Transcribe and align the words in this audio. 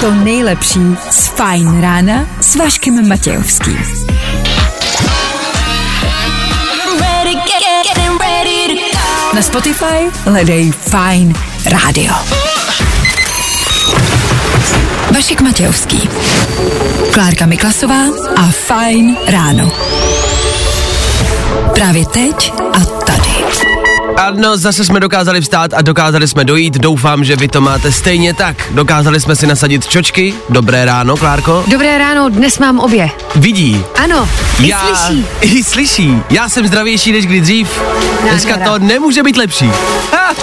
to 0.00 0.14
nejlepší 0.14 0.80
z 1.10 1.26
Fajn 1.26 1.80
rána 1.80 2.26
s 2.40 2.56
Vaškem 2.56 3.08
Matějovským. 3.08 3.78
Na 9.34 9.42
Spotify 9.42 10.10
hledej 10.24 10.72
Fajn 10.72 11.34
rádio. 11.66 12.14
Vašek 15.14 15.40
Matějovský, 15.40 16.08
Klárka 17.12 17.46
Miklasová 17.46 18.02
a 18.36 18.50
Fajn 18.50 19.16
ráno. 19.26 19.72
Právě 21.74 22.06
teď. 22.06 22.55
Ano, 24.16 24.56
zase 24.56 24.84
jsme 24.84 25.00
dokázali 25.00 25.40
vstát 25.40 25.74
a 25.74 25.82
dokázali 25.82 26.28
jsme 26.28 26.44
dojít. 26.44 26.74
Doufám, 26.74 27.24
že 27.24 27.36
vy 27.36 27.48
to 27.48 27.60
máte 27.60 27.92
stejně 27.92 28.34
tak. 28.34 28.56
Dokázali 28.70 29.20
jsme 29.20 29.36
si 29.36 29.46
nasadit 29.46 29.86
čočky. 29.86 30.34
Dobré 30.48 30.84
ráno, 30.84 31.16
Klárko. 31.16 31.64
Dobré 31.66 31.98
ráno, 31.98 32.28
dnes 32.28 32.58
mám 32.58 32.78
obě. 32.78 33.10
Vidí. 33.34 33.84
Ano, 34.02 34.28
i 34.60 34.68
Já, 34.68 34.78
slyší. 34.80 35.26
I 35.40 35.64
slyší. 35.64 36.22
Já 36.30 36.48
jsem 36.48 36.66
zdravější 36.66 37.12
než 37.12 37.26
kdy 37.26 37.40
dřív. 37.40 37.82
Dneska 38.22 38.56
to 38.56 38.78
nemůže 38.78 39.22
být 39.22 39.36
lepší. 39.36 39.70
Ha! 40.12 40.34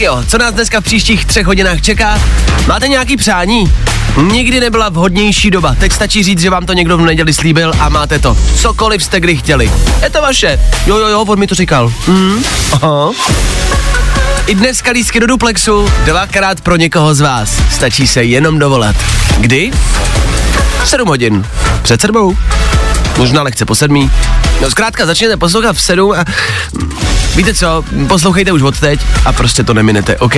Jo, 0.00 0.24
co 0.28 0.38
nás 0.38 0.54
dneska 0.54 0.80
v 0.80 0.84
příštích 0.84 1.24
třech 1.24 1.46
hodinách 1.46 1.80
čeká? 1.80 2.20
Máte 2.66 2.88
nějaký 2.88 3.16
přání? 3.16 3.72
Nikdy 4.22 4.60
nebyla 4.60 4.88
vhodnější 4.88 5.50
doba. 5.50 5.76
Teď 5.78 5.92
stačí 5.92 6.22
říct, 6.22 6.40
že 6.40 6.50
vám 6.50 6.66
to 6.66 6.72
někdo 6.72 6.98
v 6.98 7.00
neděli 7.00 7.34
slíbil 7.34 7.72
a 7.80 7.88
máte 7.88 8.18
to. 8.18 8.36
Cokoliv 8.56 9.04
jste 9.04 9.20
kdy 9.20 9.36
chtěli. 9.36 9.72
Je 10.02 10.10
to 10.10 10.22
vaše. 10.22 10.60
Jo, 10.86 10.96
jo, 10.96 11.06
jo, 11.06 11.20
on 11.20 11.38
mi 11.38 11.46
to 11.46 11.54
říkal. 11.54 11.92
Mm, 12.06 12.44
aha. 12.72 13.10
I 14.46 14.54
dneska 14.54 14.90
lísky 14.90 15.20
do 15.20 15.26
duplexu, 15.26 15.92
dvakrát 16.04 16.60
pro 16.60 16.76
někoho 16.76 17.14
z 17.14 17.20
vás. 17.20 17.62
Stačí 17.70 18.06
se 18.06 18.24
jenom 18.24 18.58
dovolat. 18.58 18.96
Kdy? 19.38 19.70
7 20.84 21.08
hodin. 21.08 21.46
Před 21.82 22.00
sedmou. 22.00 22.36
Možná 23.16 23.42
lehce 23.42 23.64
po 23.64 23.74
sedmí. 23.74 24.10
No 24.62 24.70
zkrátka 24.70 25.06
začněte 25.06 25.36
poslouchat 25.36 25.76
v 25.76 25.80
sedm 25.80 26.12
a 26.12 26.24
víte 27.40 27.54
co, 27.54 27.84
poslouchejte 28.08 28.52
už 28.52 28.62
od 28.62 28.80
teď 28.80 29.00
a 29.24 29.32
prostě 29.32 29.64
to 29.64 29.74
neminete, 29.74 30.16
OK? 30.16 30.36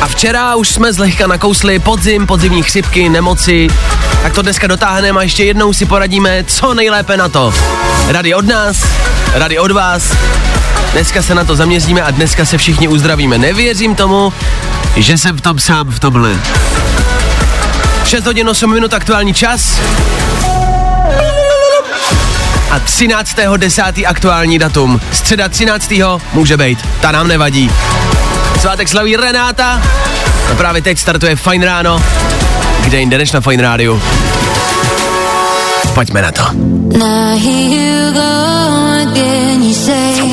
A 0.00 0.06
včera 0.08 0.56
už 0.56 0.68
jsme 0.68 0.92
zlehka 0.92 1.26
nakousli 1.26 1.78
podzim, 1.78 2.26
podzimní 2.26 2.62
chřipky, 2.62 3.08
nemoci, 3.08 3.68
tak 4.22 4.32
to 4.32 4.42
dneska 4.42 4.66
dotáhneme 4.66 5.20
a 5.20 5.22
ještě 5.22 5.44
jednou 5.44 5.72
si 5.72 5.86
poradíme, 5.86 6.44
co 6.44 6.74
nejlépe 6.74 7.16
na 7.16 7.28
to. 7.28 7.54
Rady 8.08 8.34
od 8.34 8.46
nás, 8.46 8.84
rady 9.34 9.58
od 9.58 9.70
vás. 9.70 10.16
Dneska 10.92 11.22
se 11.22 11.34
na 11.34 11.44
to 11.44 11.56
zaměříme 11.56 12.02
a 12.02 12.10
dneska 12.10 12.44
se 12.44 12.58
všichni 12.58 12.88
uzdravíme. 12.88 13.38
Nevěřím 13.38 13.94
tomu, 13.94 14.32
že 14.96 15.18
jsem 15.18 15.36
v 15.36 15.40
tom 15.40 15.58
sám 15.58 15.90
v 15.90 16.00
tomhle. 16.00 16.36
6 18.04 18.26
hodin 18.26 18.48
8 18.48 18.74
minut 18.74 18.94
aktuální 18.94 19.34
čas. 19.34 19.80
A 22.70 22.78
13.10. 22.80 24.04
aktuální 24.06 24.58
datum. 24.58 25.00
Středa 25.12 25.48
13. 25.48 25.94
může 26.32 26.56
být. 26.56 26.78
Ta 27.00 27.12
nám 27.12 27.28
nevadí. 27.28 27.70
Svátek 28.60 28.88
slaví 28.88 29.16
Renáta. 29.16 29.82
A 30.52 30.54
právě 30.54 30.82
teď 30.82 30.98
startuje 30.98 31.36
Fine 31.36 31.66
Ráno. 31.66 32.02
Kde 32.80 33.00
jinde 33.00 33.18
než 33.18 33.32
na 33.32 33.40
Fine 33.40 33.62
Rádiu. 33.62 34.02
Pojďme 35.94 36.22
na 36.22 36.32
to. 36.32 36.42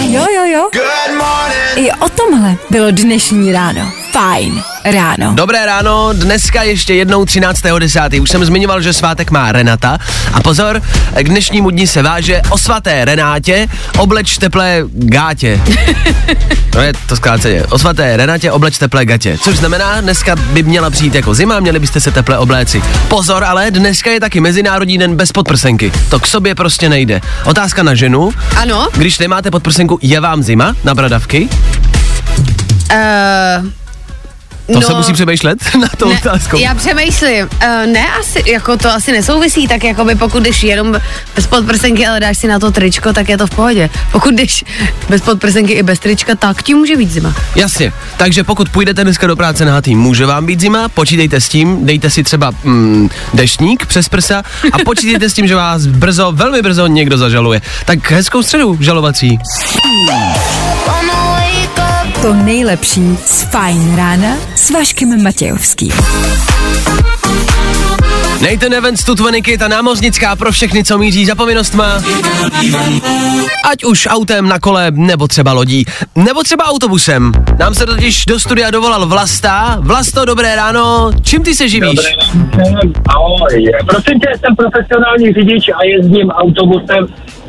Jo, 0.10 0.26
jo, 0.36 0.46
jo. 0.46 0.70
I 1.76 1.92
o 1.92 2.10
tomhle 2.10 2.56
bylo 2.70 2.92
dnešní 2.92 3.52
ráno. 3.52 4.05
Fajn 4.16 4.64
ráno. 4.86 5.34
Dobré 5.34 5.66
ráno, 5.66 6.10
dneska 6.14 6.64
ještě 6.64 6.94
jednou 6.94 7.24
13.10. 7.24 8.22
Už 8.22 8.30
jsem 8.30 8.46
zmiňoval, 8.46 8.82
že 8.82 8.94
svátek 8.94 9.32
má 9.32 9.52
Renata. 9.52 9.98
A 10.34 10.40
pozor, 10.42 10.82
k 11.22 11.30
dnešnímu 11.30 11.70
dni 11.70 11.88
se 11.88 12.02
váže 12.02 12.42
o 12.50 12.58
svaté 12.58 13.06
Renátě 13.06 13.68
obleč 13.98 14.38
teplé 14.38 14.84
gátě. 14.92 15.62
To 16.70 16.82
je 16.82 16.94
to 17.08 17.16
zkráceně. 17.16 17.64
O 17.64 17.80
svaté 17.80 18.18
Renátě 18.18 18.52
obleč 18.52 18.78
teplé 18.78 19.06
gatě. 19.06 19.38
Což 19.38 19.58
znamená, 19.58 20.02
dneska 20.02 20.36
by 20.36 20.64
měla 20.64 20.90
přijít 20.90 21.16
jako 21.16 21.34
zima, 21.34 21.60
měli 21.60 21.80
byste 21.80 22.00
se 22.00 22.12
teple 22.12 22.38
obléci. 22.38 22.82
Pozor, 23.08 23.44
ale 23.44 23.72
dneska 23.72 24.12
je 24.12 24.20
taky 24.20 24.40
Mezinárodní 24.40 24.98
den 24.98 25.16
bez 25.16 25.32
podprsenky. 25.32 25.92
To 26.10 26.20
k 26.20 26.28
sobě 26.28 26.56
prostě 26.56 26.90
nejde. 26.90 27.22
Otázka 27.46 27.84
na 27.84 27.96
ženu. 27.96 28.32
Ano, 28.58 28.88
Když 28.98 29.20
nemáte 29.20 29.52
podprsenku, 29.52 30.00
je 30.02 30.20
vám 30.20 30.44
zima 30.44 30.76
na 30.84 30.96
bradavky? 30.96 31.50
uh, 32.92 33.70
To 34.74 34.82
se 34.82 34.94
musí 34.94 35.14
přemýšlet 35.14 35.60
na 35.82 35.88
to 35.98 36.10
ne, 36.10 36.16
otázkou. 36.20 36.58
já 36.58 36.76
přemýšlím, 36.76 37.46
uh, 37.46 37.92
ne 37.92 38.08
asi, 38.20 38.44
jako 38.52 38.78
to 38.78 38.90
asi 38.90 39.12
nesouvisí, 39.12 39.68
tak 39.68 39.84
jako 39.84 40.06
by 40.06 40.16
pokud 40.16 40.44
jdeš 40.44 40.64
jenom 40.64 41.02
bez 41.36 41.48
podprsenky, 41.48 42.08
ale 42.08 42.20
dáš 42.20 42.38
si 42.38 42.48
na 42.48 42.60
to 42.60 42.72
tričko, 42.72 43.14
tak 43.14 43.30
je 43.30 43.38
to 43.38 43.48
v 43.48 43.50
pohodě. 43.50 43.90
Pokud 44.12 44.34
jdeš 44.34 44.64
bez 45.10 45.22
podprsenky 45.22 45.74
i 45.74 45.84
bez 45.84 46.00
trička, 46.00 46.36
tak 46.36 46.64
ti 46.64 46.74
může 46.74 46.96
být 46.98 47.12
zima. 47.12 47.36
Jasně, 47.56 47.94
takže 48.18 48.44
pokud 48.44 48.70
půjdete 48.70 49.04
dneska 49.04 49.28
do 49.28 49.36
práce 49.36 49.66
nahatý, 49.66 49.96
může 49.96 50.26
vám 50.26 50.46
být 50.46 50.60
zima, 50.60 50.90
počítejte 50.90 51.42
s 51.42 51.50
tím, 51.50 51.86
dejte 51.86 52.10
si 52.10 52.24
třeba 52.24 52.52
mm, 52.64 53.10
deštník 53.34 53.86
přes 53.86 54.10
prsa 54.10 54.44
a 54.72 54.78
počítejte 54.86 55.30
s 55.30 55.34
tím, 55.34 55.48
že 55.48 55.56
vás 55.56 55.86
brzo, 55.86 56.32
velmi 56.32 56.62
brzo 56.62 56.88
někdo 56.88 57.18
zažaluje. 57.18 57.62
Tak 57.86 58.12
hezkou 58.12 58.44
středu 58.44 58.78
žalovací. 58.82 59.40
To 62.26 62.34
nejlepší 62.34 63.18
z 63.26 63.44
Fajn 63.44 63.96
rána 63.96 64.28
s 64.56 64.70
Vaškem 64.70 65.24
Matějovským. 65.24 65.92
Nathan 68.42 68.74
Evans, 68.74 69.04
Tutveniky, 69.04 69.58
ta 69.58 69.68
námořnická 69.68 70.36
pro 70.36 70.52
všechny, 70.52 70.84
co 70.84 70.98
míří 70.98 71.26
za 71.26 71.36
povinnostma. 71.36 72.04
Ať 73.72 73.84
už 73.84 74.08
autem 74.12 74.50
na 74.50 74.60
kole, 74.60 74.92
nebo 74.92 75.28
třeba 75.28 75.54
lodí, 75.54 75.86
nebo 76.16 76.44
třeba 76.44 76.66
autobusem. 76.66 77.32
Nám 77.60 77.74
se 77.74 77.86
totiž 77.86 78.26
do 78.26 78.40
studia 78.40 78.72
dovolal 78.72 79.06
Vlasta. 79.06 79.78
Vlasto, 79.80 80.26
dobré 80.26 80.56
ráno, 80.56 81.12
čím 81.24 81.44
ty 81.44 81.56
se 81.56 81.70
živíš? 81.70 82.00
Ahoj, 83.08 83.72
prosím 83.88 84.20
tě, 84.20 84.28
jsem 84.40 84.56
profesionální 84.56 85.34
řidič 85.34 85.70
a 85.70 85.84
jezdím 85.84 86.30
autobusem 86.30 87.08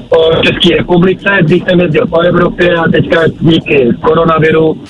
po 0.08 0.42
České 0.42 0.76
republice, 0.76 1.28
dřív 1.42 1.64
jsem 1.68 1.80
jezdil 1.80 2.06
po 2.06 2.20
Evropě 2.20 2.74
a 2.74 2.88
teďka 2.88 3.26
díky 3.40 3.88
koronaviru 4.02 4.80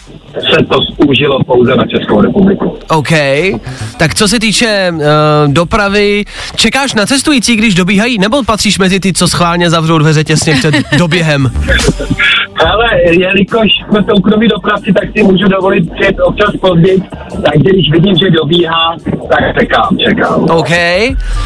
se 0.40 0.64
to 0.64 0.78
zúžilo 1.02 1.44
pouze 1.44 1.76
na 1.76 1.86
Českou 1.86 2.20
republiku. 2.20 2.78
OK, 2.88 3.10
tak 3.96 4.14
co 4.14 4.28
se 4.28 4.40
týče 4.40 4.92
uh, 4.92 5.00
dopravy, 5.52 6.24
čekáš 6.56 6.94
na 6.94 7.06
cestující, 7.06 7.56
když 7.56 7.74
dobíhají, 7.74 8.18
nebo 8.18 8.42
patříš 8.44 8.78
mezi 8.78 9.00
ty, 9.00 9.12
co 9.12 9.28
schválně 9.28 9.70
zavřou 9.70 9.98
dveře 9.98 10.24
těsně 10.24 10.54
před 10.54 10.74
doběhem? 10.98 11.50
Ale 12.66 12.86
jelikož 13.10 13.68
jsme 13.88 14.00
soukromí 14.10 14.48
dopravci, 14.48 14.92
tak 14.92 15.04
si 15.16 15.22
můžu 15.22 15.48
dovolit 15.48 15.92
přijet 15.94 16.16
občas 16.24 16.50
později, 16.60 17.02
takže 17.30 17.70
když 17.72 17.90
vidím, 17.92 18.16
že 18.16 18.30
dobíhá, 18.30 18.96
tak 19.28 19.60
čekám, 19.60 19.98
čekám. 20.08 20.44
OK. 20.50 20.70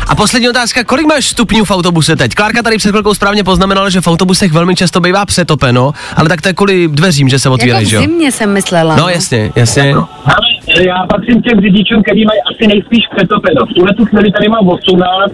A 0.09 0.15
poslední 0.17 0.49
otázka, 0.49 0.85
kolik 0.85 1.07
máš 1.07 1.27
stupňů 1.27 1.65
v 1.65 1.71
autobuse 1.71 2.17
teď? 2.17 2.35
Klárka 2.35 2.63
tady 2.63 2.77
před 2.77 2.91
chvilkou 2.91 3.15
správně 3.15 3.45
poznamenala, 3.45 3.89
že 3.91 4.01
v 4.01 4.07
autobusech 4.09 4.53
velmi 4.53 4.77
často 4.77 5.01
bývá 5.01 5.27
přetopeno, 5.27 5.93
ale 6.17 6.29
tak 6.29 6.41
to 6.41 6.49
je 6.49 6.55
kvůli 6.55 6.89
dveřím, 6.89 7.29
že 7.29 7.39
se 7.39 7.49
Jako 7.49 7.55
otvírají, 7.55 7.87
v 7.87 7.89
že 7.89 7.97
jo? 7.97 8.03
zimě 8.03 8.33
jsem 8.33 8.53
myslela. 8.85 8.97
No 8.97 9.09
jasně, 9.09 9.53
jasně. 9.57 9.95
Ale 9.95 10.85
já 10.87 11.07
patřím 11.07 11.43
k 11.43 11.45
těm 11.45 11.61
řidičům, 11.61 12.03
který 12.03 12.25
mají 12.25 12.41
asi 12.55 12.67
nejspíš 12.67 13.05
přetopeno. 13.17 13.67
V 13.67 13.75
tuhle 13.75 13.95
tu 13.95 14.05
chvíli 14.07 14.33
tady 14.33 14.49
mám 14.49 14.69
18 14.69 15.33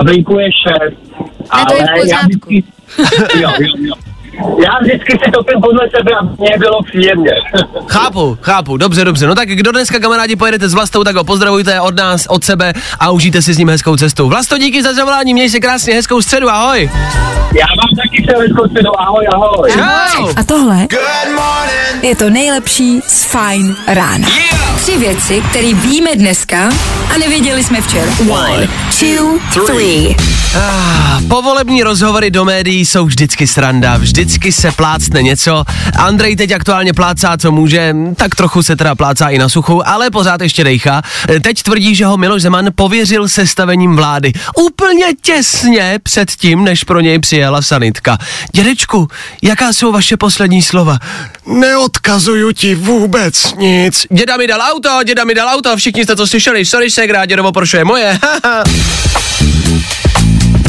a 0.00 0.04
venku 0.04 0.38
je 0.38 0.48
6. 0.52 0.62
Ne, 1.56 1.64
to 1.68 1.74
je 1.74 1.82
v 1.82 1.88
Ale 1.88 1.98
já 1.98 2.02
pořádku. 2.02 2.26
vždycky, 2.26 2.64
jo, 3.40 3.50
jo, 3.60 3.72
jo. 3.78 3.94
Já 4.64 4.78
vždycky 4.82 5.18
si 5.24 5.30
topím 5.30 5.60
podle 5.60 5.88
sebe 5.96 6.12
a 6.20 6.22
mně 6.22 6.58
bylo 6.58 6.82
příjemně. 6.82 7.30
Chápu, 7.86 8.38
chápu, 8.40 8.76
dobře, 8.76 9.04
dobře. 9.04 9.26
No 9.26 9.34
tak 9.34 9.48
kdo 9.48 9.72
dneska 9.72 9.98
kamarádi 9.98 10.36
pojedete 10.36 10.68
s 10.68 10.74
Vlastou, 10.74 11.04
tak 11.04 11.16
ho 11.16 11.24
pozdravujte 11.24 11.80
od 11.80 11.96
nás, 11.96 12.26
od 12.28 12.44
sebe 12.44 12.72
a 13.00 13.10
užijte 13.10 13.42
si 13.42 13.54
s 13.54 13.58
ním 13.58 13.68
hezkou 13.68 13.96
cestu. 13.96 14.28
Vlasto, 14.28 14.58
díky 14.58 14.82
za 14.82 14.94
zavolání, 14.94 15.34
měj 15.34 15.50
se 15.50 15.60
krásně, 15.60 15.94
hezkou 15.94 16.22
středu, 16.22 16.48
ahoj. 16.50 16.90
Já 17.58 17.66
vám 17.66 17.96
taky 17.96 18.22
přeju 18.22 18.40
hezkou 18.40 18.68
středu, 18.68 19.00
ahoj, 19.00 19.26
ahoj. 19.32 19.70
Čau. 20.12 20.28
A 20.36 20.44
tohle 20.44 20.86
je 22.02 22.16
to 22.16 22.30
nejlepší 22.30 23.00
z 23.06 23.24
Fajn 23.24 23.76
rána. 23.86 24.28
Tři 24.76 24.98
věci, 24.98 25.42
které 25.50 25.74
víme 25.74 26.10
dneska 26.16 26.68
a 27.14 27.18
nevěděli 27.18 27.64
jsme 27.64 27.80
včera. 27.80 28.12
One, 28.30 28.68
two, 29.00 29.38
three. 29.66 30.16
Ah, 30.56 31.20
povolební 31.28 31.82
rozhovory 31.82 32.30
do 32.30 32.44
médií 32.44 32.84
jsou 32.84 33.04
vždycky 33.04 33.46
sranda, 33.46 33.96
vždycky 33.96 34.27
se 34.50 34.72
plácne 34.72 35.22
něco. 35.22 35.64
Andrej 35.96 36.36
teď 36.36 36.52
aktuálně 36.52 36.92
plácá, 36.92 37.36
co 37.36 37.52
může, 37.52 37.94
tak 38.16 38.34
trochu 38.34 38.62
se 38.62 38.76
teda 38.76 38.94
plácá 38.94 39.28
i 39.28 39.38
na 39.38 39.48
suchu, 39.48 39.88
ale 39.88 40.10
pořád 40.10 40.40
ještě 40.40 40.64
dejchá. 40.64 41.02
Teď 41.42 41.62
tvrdí, 41.62 41.94
že 41.94 42.06
ho 42.06 42.16
Miloš 42.16 42.42
Zeman 42.42 42.68
pověřil 42.74 43.28
sestavením 43.28 43.96
vlády. 43.96 44.32
Úplně 44.56 45.06
těsně 45.22 45.98
před 46.02 46.30
tím, 46.30 46.64
než 46.64 46.84
pro 46.84 47.00
něj 47.00 47.18
přijela 47.18 47.62
sanitka. 47.62 48.18
Dědečku, 48.52 49.08
jaká 49.42 49.72
jsou 49.72 49.92
vaše 49.92 50.16
poslední 50.16 50.62
slova? 50.62 50.98
Neodkazuju 51.46 52.52
ti 52.52 52.74
vůbec 52.74 53.54
nic. 53.54 54.06
Děda 54.12 54.36
mi 54.36 54.46
dal 54.46 54.60
auto, 54.60 55.00
děda 55.04 55.24
mi 55.24 55.34
dal 55.34 55.48
auto, 55.48 55.76
všichni 55.76 56.04
jste 56.04 56.16
to 56.16 56.26
slyšeli, 56.26 56.64
sorry 56.64 56.90
segra, 56.90 57.26
dědovo 57.26 57.52
Porsche 57.52 57.78
je 57.78 57.84
moje. 57.84 58.18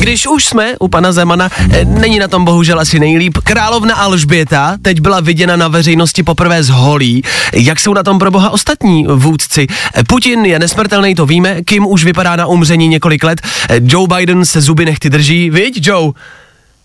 Když 0.10 0.28
už 0.28 0.46
jsme 0.46 0.76
u 0.80 0.88
pana 0.88 1.12
Zemana, 1.12 1.50
eh, 1.72 1.86
není 1.86 2.20
na 2.20 2.28
tom 2.28 2.46
bohužel 2.46 2.80
asi 2.80 3.00
nejlíp. 3.00 3.38
Královna 3.44 3.96
Alžběta 3.96 4.78
teď 4.82 5.00
byla 5.00 5.20
viděna 5.20 5.56
na 5.56 5.68
veřejnosti 5.68 6.24
poprvé 6.24 6.64
z 6.64 6.70
holí. 6.70 7.24
Jak 7.54 7.80
jsou 7.80 7.94
na 7.94 8.04
tom 8.04 8.20
pro 8.20 8.32
boha 8.32 8.50
ostatní 8.50 9.06
vůdci? 9.08 9.68
Eh, 9.96 10.04
Putin 10.04 10.46
je 10.46 10.60
nesmrtelný, 10.60 11.16
to 11.16 11.26
víme. 11.26 11.62
Kim 11.62 11.86
už 11.86 12.04
vypadá 12.04 12.36
na 12.36 12.46
umření 12.46 12.88
několik 12.88 13.24
let. 13.24 13.42
Eh, 13.70 13.80
Joe 13.84 14.08
Biden 14.08 14.46
se 14.46 14.62
zuby 14.62 14.86
nechty 14.86 15.10
drží. 15.10 15.50
Viď, 15.50 15.88
Joe? 15.88 16.12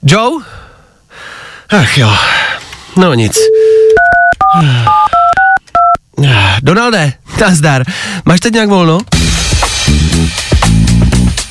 Joe? 0.02 0.44
Ach 1.70 1.98
jo, 1.98 2.12
no 2.96 3.14
nic. 3.14 3.38
Donalde, 6.62 7.12
nazdar. 7.40 7.84
Máš 8.24 8.40
teď 8.40 8.52
nějak 8.52 8.68
volno? 8.68 8.98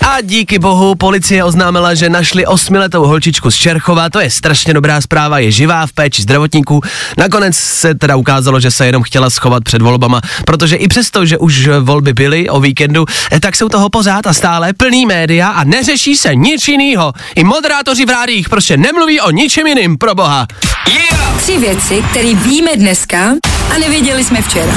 A 0.04 0.22
díky 0.22 0.60
bohu 0.60 0.96
policie 0.96 1.44
oznámila, 1.44 1.96
že 1.96 2.10
našli 2.10 2.46
osmiletou 2.46 3.08
holčičku 3.08 3.52
z 3.52 3.56
Čerchova, 3.56 4.10
to 4.10 4.20
je 4.20 4.30
strašně 4.30 4.74
dobrá 4.74 5.02
zpráva, 5.02 5.40
je 5.40 5.52
živá 5.52 5.88
v 5.88 5.92
péči 5.92 6.22
zdravotníků. 6.22 6.82
Nakonec 7.18 7.56
se 7.56 7.96
teda 7.96 8.16
ukázalo, 8.16 8.60
že 8.60 8.72
se 8.72 8.86
jenom 8.86 9.04
chtěla 9.04 9.30
schovat 9.30 9.64
před 9.64 9.82
volbama, 9.82 10.22
protože 10.46 10.76
i 10.76 10.88
přesto, 10.88 11.26
že 11.26 11.38
už 11.38 11.70
volby 11.80 12.14
byly 12.14 12.50
o 12.50 12.60
víkendu, 12.60 13.06
eh, 13.32 13.40
tak 13.40 13.56
jsou 13.56 13.70
toho 13.70 13.90
pořád 13.90 14.28
a 14.28 14.34
stále 14.34 14.74
plný 14.74 15.06
média 15.06 15.48
a 15.48 15.64
neřeší 15.64 16.16
se 16.16 16.36
nic 16.36 16.68
jinýho. 16.68 17.14
I 17.36 17.44
moderátoři 17.44 18.06
v 18.06 18.10
rádiích 18.10 18.50
prostě 18.50 18.78
nemluví 18.78 19.22
o 19.22 19.32
ničem 19.32 19.68
jiným, 19.68 19.98
pro 19.98 20.16
boha. 20.16 20.48
Yeah! 20.88 21.42
Tři 21.42 21.58
věci, 21.58 22.04
které 22.12 22.36
víme 22.36 22.72
dneska 22.76 23.36
a 23.76 23.78
nevěděli 23.80 24.24
jsme 24.24 24.42
včera. 24.42 24.74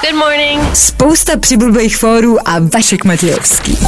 Good 0.00 0.14
morning. 0.18 0.76
Spousta 0.76 1.38
přibulbých 1.38 1.96
fórů 1.96 2.48
a 2.48 2.58
Vašek 2.74 3.04
Matějovský. 3.04 3.78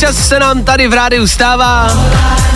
Občas 0.00 0.28
se 0.28 0.38
nám 0.38 0.64
tady 0.64 0.88
v 0.88 0.92
rádiu 0.92 1.26
stává, 1.26 1.90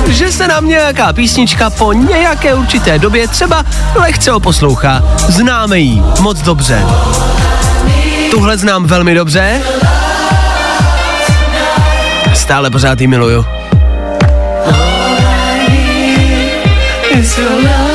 že 0.06 0.32
se 0.32 0.48
nám 0.48 0.68
nějaká 0.68 1.12
písnička 1.12 1.70
po 1.70 1.92
nějaké 1.92 2.54
určité 2.54 2.98
době 2.98 3.28
třeba 3.28 3.64
lehce 3.94 4.32
oposlouchá. 4.32 5.02
Známe 5.16 5.78
ji 5.78 6.02
moc 6.20 6.42
dobře. 6.42 6.84
Tuhle 8.30 8.58
znám 8.58 8.86
velmi 8.86 9.14
dobře. 9.14 9.60
Stále 12.34 12.70
pořád 12.70 13.00
ji 13.00 13.06
miluju. 13.06 13.44
Tohle 17.36 17.93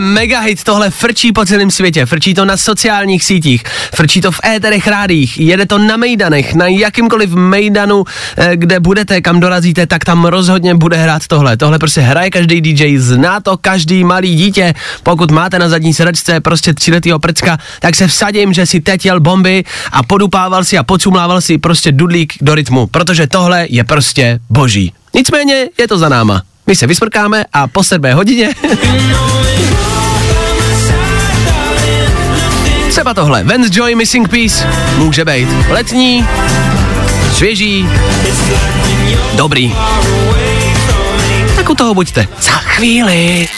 mega 0.00 0.40
hit, 0.40 0.64
tohle 0.64 0.90
frčí 0.90 1.32
po 1.32 1.44
celém 1.44 1.70
světě, 1.70 2.06
frčí 2.06 2.34
to 2.34 2.44
na 2.44 2.56
sociálních 2.56 3.24
sítích, 3.24 3.64
frčí 3.94 4.20
to 4.20 4.32
v 4.32 4.40
éterech 4.44 4.86
rádích, 4.86 5.40
jede 5.40 5.66
to 5.66 5.78
na 5.78 5.96
mejdanech, 5.96 6.54
na 6.54 6.66
jakýmkoliv 6.66 7.30
mejdanu, 7.30 8.04
eh, 8.36 8.56
kde 8.56 8.80
budete, 8.80 9.20
kam 9.20 9.40
dorazíte, 9.40 9.86
tak 9.86 10.04
tam 10.04 10.24
rozhodně 10.24 10.74
bude 10.74 10.96
hrát 10.96 11.26
tohle. 11.26 11.56
Tohle 11.56 11.78
prostě 11.78 12.00
hraje 12.00 12.30
každý 12.30 12.60
DJ, 12.60 12.98
zná 12.98 13.40
to 13.40 13.56
každý 13.56 14.04
malý 14.04 14.34
dítě, 14.34 14.74
pokud 15.02 15.30
máte 15.30 15.58
na 15.58 15.68
zadní 15.68 15.94
sedačce 15.94 16.40
prostě 16.40 16.74
tříletýho 16.74 17.18
prcka, 17.18 17.58
tak 17.80 17.96
se 17.96 18.06
vsadím, 18.06 18.52
že 18.52 18.66
si 18.66 18.80
teď 18.80 19.06
jel 19.06 19.20
bomby 19.20 19.64
a 19.92 20.02
podupával 20.02 20.64
si 20.64 20.78
a 20.78 20.82
pocumlával 20.82 21.40
si 21.40 21.58
prostě 21.58 21.92
dudlík 21.92 22.32
do 22.40 22.54
rytmu, 22.54 22.86
protože 22.86 23.26
tohle 23.26 23.66
je 23.70 23.84
prostě 23.84 24.38
boží. 24.50 24.92
Nicméně 25.14 25.68
je 25.78 25.88
to 25.88 25.98
za 25.98 26.08
náma. 26.08 26.42
My 26.66 26.76
se 26.76 26.86
vysmrkáme 26.86 27.44
a 27.52 27.66
po 27.66 27.82
sedmé 27.82 28.14
hodině 28.14 28.54
Třeba 32.88 33.14
tohle, 33.14 33.44
Vance 33.44 33.70
Joy 33.72 33.94
Missing 33.94 34.28
Piece, 34.28 34.66
může 34.96 35.24
být 35.24 35.48
letní, 35.68 36.26
svěží, 37.32 37.88
dobrý. 39.32 39.74
Tak 41.56 41.70
u 41.70 41.74
toho 41.74 41.94
buďte. 41.94 42.28
Za 42.40 42.50
chvíli. 42.50 43.48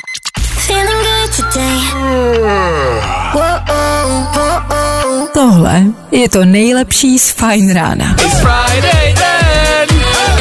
Tohle 5.34 5.82
je 6.10 6.28
to 6.28 6.44
nejlepší 6.44 7.19
z 7.19 7.31
Fine 7.31 7.75
rána. 7.75 8.16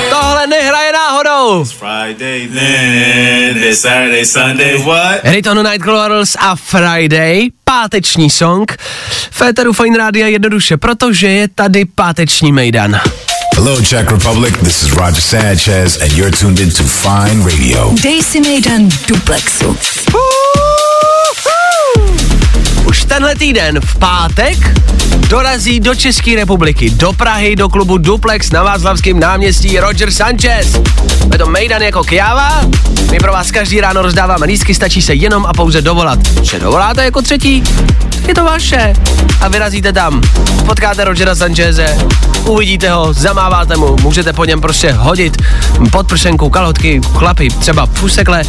Tohle 0.10 0.48
nehraje 0.48 0.92
náhodou. 0.92 1.17
Friday 1.48 2.48
then, 2.48 3.58
it's 3.58 3.80
Saturday, 3.80 4.26
Sunday, 4.26 4.78
what? 4.84 5.24
Return 5.24 5.64
Night 5.64 5.82
Girls 5.82 6.36
a 6.40 6.56
Friday, 6.56 7.50
páteční 7.64 8.30
song. 8.30 8.72
Féteru 9.32 9.74
Fine 9.74 9.98
Rádia 9.98 10.28
jednoduše, 10.28 10.78
protože 10.78 11.28
je 11.28 11.48
tady 11.48 11.86
páteční 11.86 12.52
mejdan. 12.52 13.00
Hello, 13.56 13.82
Czech 13.82 14.12
Republic. 14.12 14.56
This 14.64 14.84
is 14.84 14.92
Roger 14.92 15.22
Sanchez, 15.22 16.02
and 16.02 16.12
you're 16.12 16.38
tuned 16.38 16.60
into 16.60 16.84
Fine 16.84 17.52
Radio. 17.52 17.94
Dej 18.04 18.24
si 18.24 18.40
mejdan 18.40 18.90
duplexu. 19.08 19.78
Už 22.86 23.04
tenhle 23.04 23.36
týden 23.36 23.80
v 23.82 23.96
pátek 24.00 24.58
dorazí 25.30 25.80
do 25.80 25.96
České 25.96 26.36
republiky, 26.36 26.90
do 26.90 27.14
Prahy, 27.14 27.56
do 27.56 27.70
klubu 27.70 27.98
Duplex 27.98 28.52
na 28.52 28.64
Václavském 28.64 29.20
náměstí 29.20 29.80
Roger 29.80 30.12
Sanchez. 30.12 30.82
Je 31.32 31.38
to 31.38 31.46
mejdan 31.46 31.82
jako 31.82 32.04
kjáva, 32.04 32.62
my 33.12 33.20
pro 33.20 33.32
vás 33.32 33.52
každý 33.52 33.82
ráno 33.82 34.02
rozdáváme 34.02 34.46
lístky, 34.46 34.76
stačí 34.76 35.02
se 35.02 35.14
jenom 35.14 35.46
a 35.46 35.54
pouze 35.54 35.82
dovolat. 35.82 36.20
Že 36.42 36.60
dovoláte 36.60 37.04
jako 37.04 37.22
třetí, 37.22 37.64
je 38.28 38.36
to 38.36 38.44
vaše. 38.44 38.94
A 39.42 39.48
vyrazíte 39.48 39.94
tam, 39.94 40.22
potkáte 40.66 41.04
Rogera 41.04 41.36
Sancheze, 41.36 41.98
uvidíte 42.46 42.92
ho, 42.92 43.14
zamáváte 43.14 43.78
mu, 43.78 43.96
můžete 44.02 44.34
po 44.34 44.46
něm 44.46 44.62
prostě 44.62 44.92
hodit 44.92 45.38
podpršenku, 45.92 46.50
kalhotky, 46.50 47.02
chlapy, 47.14 47.50
třeba 47.50 47.86
fusekle, 47.86 48.44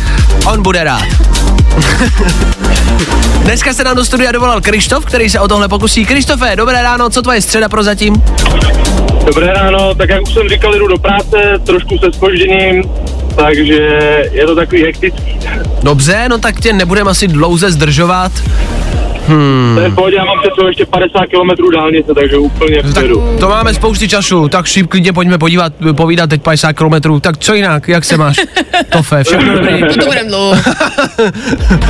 on 0.46 0.62
bude 0.62 0.84
rád. 0.84 1.02
Dneska 3.48 3.74
se 3.74 3.84
nám 3.84 3.96
do 3.96 4.04
studia 4.04 4.32
dovolal 4.32 4.60
Krištof, 4.60 5.04
který 5.04 5.30
se 5.30 5.40
o 5.40 5.48
tohle 5.48 5.68
pokusí. 5.68 6.06
Krištofe, 6.06 6.56
dobré 6.68 6.82
ráno, 6.82 7.10
co 7.10 7.22
tvoje 7.22 7.40
středa 7.40 7.68
prozatím? 7.68 8.22
Dobré 9.26 9.52
ráno, 9.52 9.94
tak 9.94 10.10
jak 10.10 10.22
už 10.22 10.34
jsem 10.34 10.48
říkal, 10.48 10.78
jdu 10.78 10.88
do 10.88 10.98
práce, 10.98 11.36
trošku 11.66 11.98
se 11.98 12.12
spožděním, 12.12 12.82
takže 13.36 13.74
je 14.32 14.46
to 14.46 14.54
takový 14.56 14.82
hektický. 14.82 15.38
Dobře, 15.82 16.28
no 16.28 16.38
tak 16.38 16.60
tě 16.60 16.72
nebudeme 16.72 17.10
asi 17.10 17.28
dlouze 17.28 17.70
zdržovat. 17.70 18.32
To 19.74 19.80
je 19.80 19.88
v 19.90 19.94
pohodě, 19.94 20.16
já 20.16 20.24
mám 20.24 20.38
před 20.40 20.54
sebou 20.54 20.66
ještě 20.68 20.86
50 20.86 21.18
km 21.26 21.72
dálnice, 21.74 22.14
takže 22.14 22.36
úplně 22.38 22.82
v 22.82 22.94
Tak 22.94 23.04
klidu. 23.04 23.36
to 23.40 23.48
máme 23.48 23.74
spousty 23.74 24.08
času, 24.08 24.48
tak 24.48 24.66
šíp 24.66 24.86
klidně 24.86 25.12
pojďme 25.12 25.38
podívat, 25.38 25.72
povídat 25.96 26.30
teď 26.30 26.42
50 26.42 26.72
km. 26.72 27.20
Tak 27.20 27.38
co 27.38 27.54
jinak, 27.54 27.88
jak 27.88 28.04
se 28.04 28.16
máš? 28.16 28.36
Tofe, 28.88 29.24
všechno 29.24 29.52
dobrý. 29.54 29.80
To 29.98 30.06
budeme 30.06 30.28
dlouho. 30.28 30.54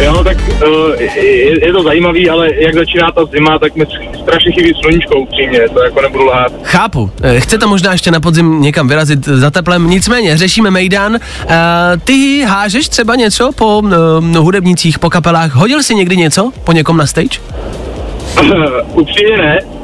Jo, 0.02 0.24
tak 0.24 0.36
uh, 0.66 1.00
je, 1.00 1.66
je, 1.66 1.72
to 1.72 1.82
zajímavý, 1.82 2.30
ale 2.30 2.48
jak 2.54 2.74
začíná 2.74 3.10
ta 3.14 3.24
zima, 3.24 3.58
tak 3.58 3.76
mi 3.76 3.86
strašně 4.22 4.52
chybí 4.52 4.72
sluníčko 4.80 5.18
upřímně, 5.20 5.60
to 5.74 5.82
jako 5.82 6.00
nebudu 6.00 6.24
lhát. 6.24 6.52
Chápu. 6.62 7.10
Eh, 7.22 7.40
Chcete 7.40 7.66
možná 7.66 7.92
ještě 7.92 8.10
na 8.10 8.20
podzim 8.20 8.60
někam 8.62 8.88
vyrazit 8.88 9.24
za 9.24 9.50
teplem, 9.50 9.90
nicméně 9.90 10.36
řešíme 10.36 10.70
Mejdan. 10.70 11.12
Uh, 11.14 11.18
ty 12.04 12.44
hážeš 12.48 12.88
třeba 12.88 13.14
něco 13.14 13.50
po 13.52 13.78
uh, 13.78 13.92
hudebnících, 14.36 14.98
po 14.98 15.10
kapelách? 15.10 15.52
Hodil 15.54 15.82
jsi 15.82 15.94
někdy 15.94 16.16
něco 16.16 16.50
po 16.64 16.72
někom 16.72 16.96
na 16.96 17.06
stage? 17.06 17.27
Upřímně 18.94 19.36
ne, 19.36 19.60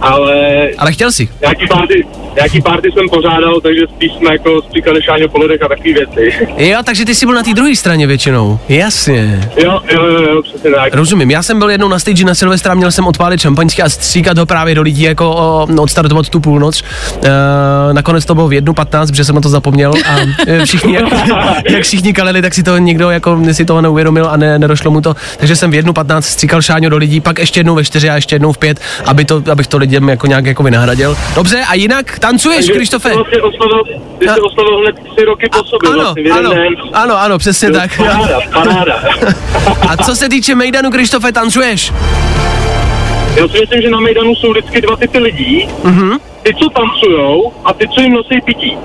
ale 0.00 0.68
Ale 0.78 0.92
chtěl 0.92 1.12
si. 1.12 1.28
nějaký 1.40 1.66
párty, 1.66 2.06
nějaký 2.34 2.62
párty 2.62 2.88
jsem 2.92 3.08
pořádal, 3.08 3.60
takže 3.60 3.80
spíš 3.96 4.12
jsme 4.12 4.32
jako 4.32 4.62
spíkali 4.62 5.02
šáně 5.02 5.28
po 5.28 5.38
a 5.44 5.68
takové 5.68 5.92
věci. 5.92 6.48
Jo, 6.70 6.78
takže 6.84 7.04
ty 7.04 7.14
jsi 7.14 7.26
byl 7.26 7.34
na 7.34 7.42
té 7.42 7.54
druhé 7.54 7.76
straně 7.76 8.06
většinou. 8.06 8.58
Jasně. 8.68 9.50
Jo, 9.56 9.80
jo, 9.92 10.06
jo, 10.06 10.22
jo, 10.22 10.42
přesně 10.42 10.70
tak. 10.70 10.94
Rozumím, 10.94 11.30
já 11.30 11.42
jsem 11.42 11.58
byl 11.58 11.70
jednou 11.70 11.88
na 11.88 11.98
stage 11.98 12.24
na 12.24 12.34
Silvestra, 12.34 12.74
měl 12.74 12.92
jsem 12.92 13.06
odpálit 13.06 13.40
šampaňské 13.40 13.82
a 13.82 13.88
stříkat 13.88 14.38
ho 14.38 14.46
právě 14.46 14.74
do 14.74 14.82
lidí, 14.82 15.02
jako 15.02 15.30
o, 15.30 15.66
odstartovat 15.80 16.28
tu 16.28 16.40
půlnoc. 16.40 16.82
E, 17.24 17.92
nakonec 17.92 18.24
to 18.24 18.34
bylo 18.34 18.48
v 18.48 18.52
1.15, 18.52 19.06
protože 19.06 19.24
jsem 19.24 19.34
na 19.34 19.40
to 19.40 19.48
zapomněl 19.48 19.92
a 20.08 20.16
e, 20.46 20.64
všichni, 20.66 20.94
jak, 20.94 21.04
jak 21.70 21.82
všichni 21.82 22.12
kaleli, 22.12 22.42
tak 22.42 22.54
si 22.54 22.62
to 22.62 22.78
někdo 22.78 23.10
jako 23.10 23.38
si 23.52 23.64
toho 23.64 23.80
neuvědomil 23.80 24.28
a 24.30 24.36
ne, 24.36 24.58
nedošlo 24.58 24.90
mu 24.90 25.00
to. 25.00 25.14
Takže 25.36 25.56
jsem 25.56 25.70
v 25.70 25.74
1.15 25.74 26.20
stříkal 26.20 26.62
šáňo 26.62 26.90
do 26.90 26.96
lidí, 26.96 27.20
pak 27.20 27.38
ještě 27.38 27.60
jednou 27.60 27.74
ve 27.74 27.84
4 27.84 28.10
a 28.10 28.14
ještě 28.14 28.34
jednou 28.34 28.52
v 28.52 28.58
5, 28.58 28.80
aby 29.06 29.24
to, 29.24 29.42
abych 29.52 29.66
to 29.66 29.76
lidem 29.90 30.08
jako 30.08 30.26
nějak 30.26 30.46
jako 30.46 30.62
vynahradil. 30.62 31.16
Dobře, 31.34 31.62
a 31.68 31.74
jinak 31.74 32.18
tancuješ, 32.18 32.56
Takže 32.56 32.72
Krištofe? 32.72 33.08
Ty 33.08 33.14
jsi 33.14 33.16
vlastně 33.18 33.42
oslavil, 33.42 33.84
ty 34.18 34.24
jsi 34.24 34.30
A- 34.30 34.44
oslavil 34.44 34.78
hned 34.80 34.94
tři 35.14 35.24
roky 35.24 35.48
po 35.52 35.64
sobě, 35.64 35.90
Ano, 35.90 35.98
vlastně 36.02 36.30
ano, 36.30 36.50
ano, 36.92 37.16
ano, 37.20 37.38
přesně 37.38 37.70
tak. 37.70 37.96
Paráda, 37.96 38.40
paráda. 38.54 39.02
A 39.88 39.96
co 39.96 40.16
se 40.16 40.28
týče 40.28 40.54
Mejdanu, 40.54 40.90
Krištofe, 40.90 41.32
tancuješ? 41.32 41.92
Já 43.36 43.48
si 43.48 43.60
myslím, 43.60 43.82
že 43.82 43.90
na 43.90 44.00
Mejdanu 44.00 44.34
jsou 44.34 44.50
vždycky 44.50 44.80
dva 44.80 44.96
typy 44.96 45.18
lidí. 45.18 45.68
Mhm. 45.84 46.18
Ty, 46.42 46.54
co 46.54 46.68
tancujou 46.68 47.52
a 47.64 47.72
ty, 47.72 47.88
co 47.88 48.00
jim 48.00 48.12
nosí 48.12 48.40
pití. 48.44 48.76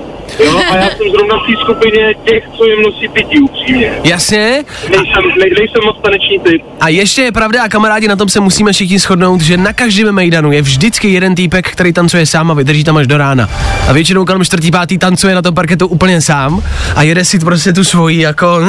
Jo, 0.44 0.60
a 0.70 0.76
já 0.76 0.90
jsem 0.90 1.10
zrovna 1.10 1.36
v 1.36 1.46
té 1.46 1.52
skupině 1.62 2.14
těch, 2.24 2.44
co 2.56 2.64
jim 2.66 2.82
nosí 2.82 3.08
pití, 3.08 3.40
upřímně. 3.40 3.92
Jasně, 4.04 4.64
Nejsem, 4.90 5.24
ne, 5.38 5.44
nejsem 5.58 5.80
moc 5.84 5.96
taneční 6.02 6.38
typ. 6.40 6.62
A 6.80 6.88
ještě 6.88 7.22
je 7.22 7.32
pravda, 7.32 7.62
a 7.62 7.68
kamarádi, 7.68 8.08
na 8.08 8.16
tom 8.16 8.28
se 8.28 8.40
musíme 8.40 8.72
všichni 8.72 8.98
shodnout, 8.98 9.40
že 9.40 9.56
na 9.56 9.72
každém 9.72 10.12
Mejdanu 10.14 10.52
je 10.52 10.62
vždycky 10.62 11.08
jeden 11.08 11.34
týpek, 11.34 11.70
který 11.70 11.92
tancuje 11.92 12.26
sám 12.26 12.50
a 12.50 12.54
vydrží 12.54 12.84
tam 12.84 12.96
až 12.96 13.06
do 13.06 13.18
rána. 13.18 13.48
A 13.88 13.92
většinou 13.92 14.24
kolem 14.24 14.44
čtvrtý, 14.44 14.70
pátý 14.70 14.98
tancuje 14.98 15.34
na 15.34 15.42
tom 15.42 15.54
parketu 15.54 15.86
úplně 15.86 16.20
sám 16.20 16.62
a 16.94 17.02
jede 17.02 17.24
si 17.24 17.38
prostě 17.38 17.72
tu 17.72 17.84
svoji 17.84 18.20
jako 18.20 18.46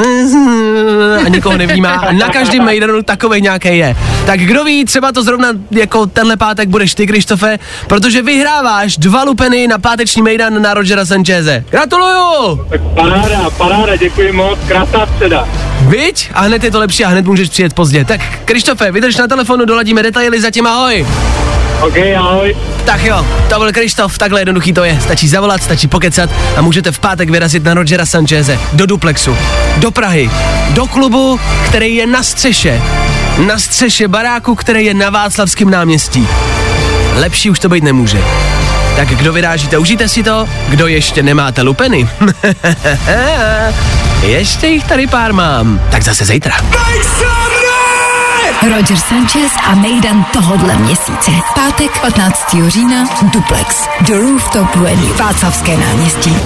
a 1.26 1.28
nikoho 1.28 1.56
nevnímá. 1.56 1.90
A 1.90 2.12
na 2.12 2.28
každém 2.28 2.64
Mejdanu 2.64 3.02
takový 3.02 3.42
nějaký 3.42 3.78
je. 3.78 3.96
Tak 4.26 4.40
kdo 4.40 4.64
ví, 4.64 4.84
třeba 4.84 5.12
to 5.12 5.22
zrovna 5.22 5.48
jako 5.70 6.06
tenhle 6.06 6.36
pátek 6.36 6.68
budeš 6.68 6.94
ty, 6.94 7.06
Krištofe, 7.06 7.58
protože 7.86 8.22
vyhráváš 8.22 8.96
dva 8.96 9.22
lupeny 9.24 9.68
na 9.68 9.78
páteční 9.78 10.22
Mejdan 10.22 10.62
na 10.62 10.74
Rogera 10.74 11.06
Sancheze. 11.06 11.47
Gratuluju! 11.70 12.64
Tak 12.68 12.80
paráda, 12.94 13.50
paráda, 13.50 13.96
děkuji 13.96 14.32
moc, 14.32 14.58
krásná 14.68 15.06
středa. 15.06 15.48
Viď? 15.80 16.30
A 16.34 16.40
hned 16.40 16.64
je 16.64 16.70
to 16.70 16.78
lepší 16.78 17.04
a 17.04 17.08
hned 17.08 17.26
můžeš 17.26 17.48
přijet 17.48 17.74
pozdě. 17.74 18.04
Tak, 18.04 18.20
Krištofe, 18.44 18.92
vydrž 18.92 19.16
na 19.16 19.26
telefonu, 19.26 19.64
doladíme 19.64 20.02
detaily, 20.02 20.40
zatím 20.40 20.66
ahoj. 20.66 21.06
OK, 21.80 21.96
ahoj. 22.16 22.56
Tak 22.84 23.04
jo, 23.04 23.26
to 23.48 23.58
byl 23.58 23.72
Krištof, 23.72 24.18
takhle 24.18 24.40
jednoduchý 24.40 24.72
to 24.72 24.84
je. 24.84 24.98
Stačí 25.00 25.28
zavolat, 25.28 25.62
stačí 25.62 25.88
pokecat 25.88 26.30
a 26.56 26.62
můžete 26.62 26.92
v 26.92 26.98
pátek 26.98 27.30
vyrazit 27.30 27.64
na 27.64 27.74
Rogera 27.74 28.06
Sancheze, 28.06 28.58
do 28.72 28.86
Duplexu, 28.86 29.36
do 29.76 29.90
Prahy, 29.90 30.30
do 30.70 30.86
klubu, 30.86 31.40
který 31.64 31.94
je 31.94 32.06
na 32.06 32.22
střeše. 32.22 32.82
Na 33.46 33.58
střeše 33.58 34.08
baráku, 34.08 34.54
který 34.54 34.84
je 34.84 34.94
na 34.94 35.10
Václavském 35.10 35.70
náměstí. 35.70 36.28
Lepší 37.14 37.50
už 37.50 37.58
to 37.58 37.68
být 37.68 37.84
nemůže. 37.84 38.22
Tak 38.98 39.08
kdo 39.08 39.32
vyrážíte, 39.32 39.78
užijte 39.78 40.08
si 40.08 40.22
to, 40.22 40.48
kdo 40.68 40.86
ještě 40.86 41.22
nemáte 41.22 41.62
lupeny. 41.62 42.08
ještě 44.22 44.66
jich 44.66 44.84
tady 44.84 45.06
pár 45.06 45.32
mám. 45.32 45.80
Tak 45.90 46.02
zase 46.02 46.24
zítra. 46.24 46.54
Roger 48.62 48.96
Sanchez 48.96 49.52
a 49.66 49.74
Mejdan 49.74 50.26
tohodle 50.32 50.76
měsíce. 50.76 51.30
Pátek 51.54 52.00
15. 52.00 52.56
října 52.68 53.04
Duplex. 53.22 53.88
The 54.00 54.18
Rooftop 54.18 54.76
Venue. 54.76 55.12
Václavské 55.12 55.76
náměstí. 55.76 56.36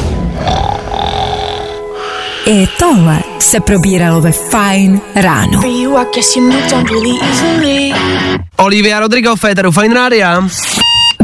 I 2.46 2.66
tohle 2.78 3.18
se 3.38 3.60
probíralo 3.60 4.20
ve 4.20 4.32
Fine 4.32 5.00
ráno. 5.14 5.60
Olivia 8.56 9.00
Rodrigo, 9.00 9.36
Féteru 9.36 9.72
Fine 9.72 9.94
Rádia. 9.94 10.42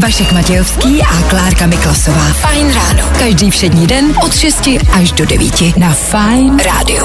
Vašek 0.03 0.33
Matějovský 0.33 1.03
a 1.03 1.23
Klárka 1.23 1.67
Miklasová. 1.67 2.25
Fajn 2.33 2.75
ráno. 2.75 3.11
Každý 3.19 3.51
všední 3.51 3.87
den 3.87 4.15
od 4.25 4.37
6 4.37 4.69
až 4.93 5.13
do 5.13 5.27
9 5.27 5.77
na 5.77 5.93
Fajn 5.93 6.59
rádiu. 6.59 7.05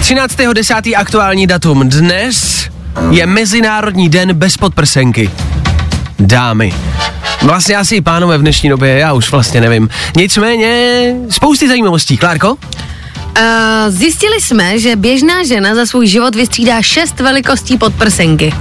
13.10. 0.00 0.96
aktuální 0.96 1.46
datum. 1.46 1.88
Dnes 1.88 2.68
je 3.10 3.26
Mezinárodní 3.26 4.08
den 4.08 4.34
bez 4.34 4.56
podprsenky. 4.56 5.30
Dámy. 6.18 6.74
Vlastně 7.42 7.76
asi 7.76 7.96
i 7.96 8.00
pánové 8.00 8.38
v 8.38 8.42
dnešní 8.42 8.68
době, 8.68 8.98
já 8.98 9.12
už 9.12 9.30
vlastně 9.30 9.60
nevím. 9.60 9.88
Nicméně 10.16 11.14
spousty 11.28 11.68
zajímavostí. 11.68 12.16
Klárko? 12.16 12.56
Uh, 13.38 13.44
zjistili 13.88 14.40
jsme, 14.40 14.78
že 14.78 14.96
běžná 14.96 15.44
žena 15.44 15.74
za 15.74 15.86
svůj 15.86 16.06
život 16.06 16.34
vystřídá 16.34 16.82
šest 16.82 17.20
velikostí 17.20 17.78
podprsenky. 17.78 18.54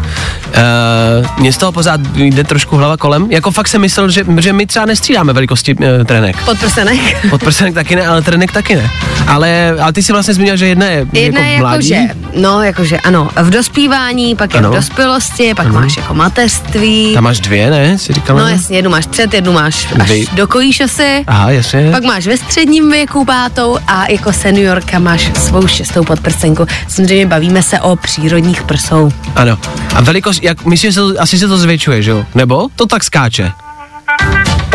Uh, 0.47 1.39
mě 1.39 1.53
z 1.53 1.57
toho 1.57 1.71
pořád 1.71 2.01
jde 2.15 2.43
trošku 2.43 2.75
hlava 2.77 2.97
kolem. 2.97 3.27
Jako 3.31 3.51
fakt 3.51 3.67
jsem 3.67 3.81
myslel, 3.81 4.09
že, 4.09 4.25
že 4.39 4.53
my 4.53 4.65
třeba 4.67 4.85
nestřídáme 4.85 5.33
velikosti 5.33 5.75
uh, 5.75 5.83
trenek. 6.05 6.43
Podprsenek? 6.45 6.99
Podprsenek 7.29 7.73
taky 7.73 7.95
ne, 7.95 8.07
ale 8.07 8.21
trenek 8.21 8.51
taky 8.51 8.75
ne. 8.75 8.89
Ale, 9.27 9.75
ale 9.81 9.93
ty 9.93 10.03
si 10.03 10.11
vlastně 10.11 10.33
zmínil, 10.33 10.57
že 10.57 10.67
jedna 10.67 10.85
je 10.85 11.05
Jedna 11.13 11.39
jako 11.39 11.51
je 11.51 11.57
v 11.57 11.59
mládí. 11.59 11.89
jakože, 11.89 12.13
no 12.35 12.63
jakože 12.63 12.97
ano, 12.99 13.29
v 13.41 13.49
dospívání, 13.49 14.35
pak 14.35 14.53
je 14.53 14.57
Ano. 14.59 14.71
v 14.71 14.75
dospělosti, 14.75 15.53
pak 15.53 15.67
máš 15.67 15.97
jako 15.97 16.13
mateřství. 16.13 17.13
Tam 17.13 17.23
máš 17.23 17.39
dvě, 17.39 17.69
ne? 17.69 17.97
Jsi 17.97 18.13
říkala? 18.13 18.39
No 18.41 18.47
jasně, 18.47 18.77
jednu 18.77 18.91
máš 18.91 19.05
před, 19.07 19.33
jednu 19.33 19.51
máš 19.51 19.87
až 19.99 20.09
Vy- 20.09 20.25
do 20.33 20.47
kojíš 20.47 20.79
asi. 20.81 21.23
Aha, 21.27 21.49
jasně. 21.51 21.89
Pak 21.91 22.03
máš 22.03 22.27
ve 22.27 22.37
středním 22.37 22.91
věku 22.91 23.25
pátou 23.25 23.77
a 23.87 24.05
jako 24.11 24.33
seniorka 24.61 24.99
máš 24.99 25.31
svou 25.35 25.67
šestou 25.67 26.03
podprsenku. 26.03 26.65
Samozřejmě 26.87 27.25
bavíme 27.25 27.63
se 27.63 27.79
o 27.79 27.95
přírodních 27.95 28.63
prsou. 28.63 29.11
Ano. 29.35 29.57
A 29.95 30.01
velikost, 30.01 30.43
jak 30.43 30.65
myslíš, 30.65 30.93
že 30.93 31.01
se 31.01 31.17
asi 31.19 31.37
se 31.39 31.47
to 31.47 31.57
zvětšuje, 31.57 32.01
že 32.03 32.11
jo? 32.11 32.25
Nebo 32.35 32.67
to 32.75 32.85
tak 32.85 33.03
skáče? 33.03 33.51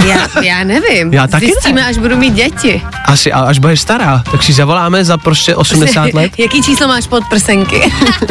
Já, 0.08 0.40
já 0.42 0.64
nevím. 0.64 1.12
Já 1.14 1.26
taky 1.26 1.46
Zjistíme, 1.46 1.80
ne. 1.80 1.86
až 1.86 1.98
budu 1.98 2.16
mít 2.16 2.34
děti. 2.34 2.82
Asi, 3.04 3.32
a 3.32 3.40
až 3.40 3.58
budeš 3.58 3.80
stará, 3.80 4.22
tak 4.30 4.42
si 4.42 4.52
zavoláme 4.52 5.04
za 5.04 5.16
prostě 5.16 5.54
80 5.56 6.14
let. 6.14 6.32
Jaký 6.38 6.62
číslo 6.62 6.88
máš 6.88 7.06
podprsenky? 7.06 7.92
Uh, 8.22 8.30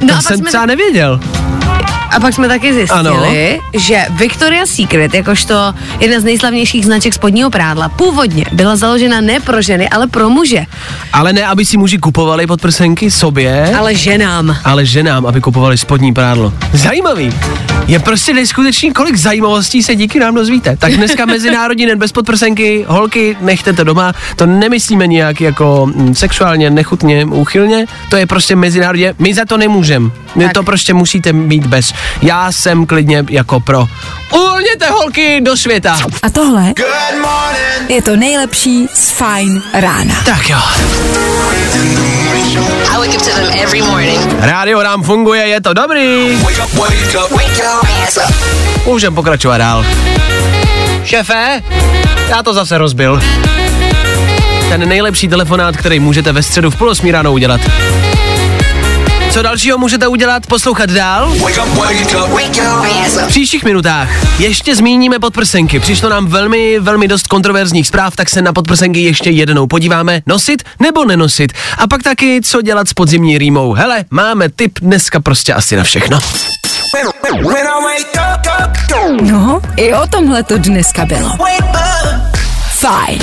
No 0.08 0.14
a 0.16 0.20
jsem 0.22 0.36
jsme- 0.38 0.48
třeba 0.48 0.66
nevěděl. 0.66 1.20
A 2.16 2.20
pak 2.20 2.34
jsme 2.34 2.48
taky 2.48 2.74
zjistili, 2.74 3.00
Ano. 3.00 3.22
že 3.74 4.06
Victoria's 4.10 4.70
Secret, 4.70 5.14
jakožto 5.14 5.74
jedna 6.00 6.20
z 6.20 6.24
nejslavnějších 6.24 6.84
značek 6.84 7.14
spodního 7.14 7.50
prádla, 7.50 7.88
původně 7.88 8.44
byla 8.52 8.76
založena 8.76 9.20
ne 9.20 9.40
pro 9.40 9.62
ženy, 9.62 9.88
ale 9.88 10.06
pro 10.06 10.30
muže, 10.30 10.66
Ale 11.12 11.32
ne, 11.32 11.46
aby 11.46 11.64
si 11.64 11.76
muži 11.76 11.98
kupovali 11.98 12.46
podprsenky 12.46 13.10
sobě, 13.10 13.76
ale 13.78 13.94
ženám. 13.94 14.56
ale 14.64 14.86
ženám, 14.86 15.26
aby 15.26 15.40
kupovali 15.40 15.78
spodní 15.78 16.14
prádlo. 16.14 16.52
Zajímavý. 16.72 17.32
Je 17.86 17.98
prostě 17.98 18.34
neskutečný, 18.34 18.92
kolik 18.92 19.16
zajímavostí 19.16 19.82
se 19.82 19.94
díky 19.96 20.20
nám 20.20 20.34
dozvíte. 20.34 20.76
Tak 20.76 20.92
dneska 20.92 21.26
Mezinárodní 21.38 21.86
den 21.86 21.98
bez 21.98 22.12
podprsenky, 22.12 22.84
holky, 22.88 23.36
nechte 23.40 23.72
to 23.72 23.84
doma. 23.84 24.12
To 24.36 24.46
nemyslíme 24.46 25.06
nějak 25.06 25.40
jako 25.40 25.86
mm, 25.94 26.14
sexuálně, 26.14 26.70
nechutně, 26.70 27.24
úchylně. 27.24 27.86
To 28.10 28.16
je 28.16 28.26
prostě 28.26 28.56
mezinárodně, 28.56 29.14
my 29.18 29.34
za 29.34 29.44
to 29.44 29.56
nemůžeme. 29.56 30.10
My 30.34 30.44
Tak. 30.44 30.52
to 30.52 30.62
prostě 30.62 30.94
musíte 30.94 31.32
mít 31.32 31.57
bez. 31.66 31.92
Já 32.22 32.52
jsem 32.52 32.86
klidně 32.86 33.24
jako 33.30 33.60
pro. 33.60 33.86
Uvolněte 34.32 34.90
holky 34.90 35.40
do 35.40 35.56
světa. 35.56 35.98
A 36.22 36.30
tohle 36.30 36.72
je 37.88 38.02
to 38.02 38.16
nejlepší 38.16 38.86
z 38.94 39.10
Fine 39.10 39.60
rána. 39.74 40.14
Tak 40.24 40.48
jo. 40.48 40.58
I 42.92 42.98
wake 42.98 43.14
up 43.16 43.22
to 43.22 43.30
them 43.30 43.48
every 43.62 43.82
morning. 43.82 44.34
Rádio 44.38 44.82
nám 44.82 45.02
funguje, 45.02 45.48
je 45.48 45.60
to 45.60 45.74
dobrý. 45.74 46.38
Můžem 48.86 49.14
pokračovat 49.14 49.58
dál. 49.58 49.84
Šefe, 51.04 51.62
já 52.28 52.42
to 52.42 52.54
zase 52.54 52.78
rozbil. 52.78 53.20
Ten 54.68 54.88
nejlepší 54.88 55.28
telefonát, 55.28 55.76
který 55.76 56.00
můžete 56.00 56.32
ve 56.32 56.42
středu 56.42 56.70
v 56.70 56.76
půl 56.76 56.94
ráno 57.10 57.32
udělat. 57.32 57.60
Co 59.38 59.42
dalšího 59.42 59.78
můžete 59.78 60.06
udělat? 60.08 60.46
Poslouchat 60.46 60.90
dál? 60.90 61.34
V 63.24 63.26
příštích 63.26 63.64
minutách 63.64 64.40
ještě 64.40 64.76
zmíníme 64.76 65.18
podprsenky. 65.18 65.80
Přišlo 65.80 66.08
nám 66.08 66.26
velmi, 66.26 66.80
velmi 66.80 67.08
dost 67.08 67.26
kontroverzních 67.26 67.86
zpráv, 67.86 68.16
tak 68.16 68.28
se 68.28 68.42
na 68.42 68.52
podprsenky 68.52 69.00
ještě 69.00 69.30
jednou 69.30 69.66
podíváme. 69.66 70.22
Nosit 70.26 70.62
nebo 70.80 71.04
nenosit? 71.04 71.52
A 71.78 71.86
pak 71.86 72.02
taky, 72.02 72.40
co 72.44 72.62
dělat 72.62 72.88
s 72.88 72.94
podzimní 72.94 73.38
rýmou. 73.38 73.72
Hele, 73.72 74.04
máme 74.10 74.48
tip 74.48 74.78
dneska 74.80 75.20
prostě 75.20 75.54
asi 75.54 75.76
na 75.76 75.84
všechno. 75.84 76.18
No, 79.22 79.60
i 79.76 79.94
o 79.94 80.06
tomhle 80.06 80.42
to 80.42 80.58
dneska 80.58 81.04
bylo. 81.04 81.30
Fajn. 82.70 83.18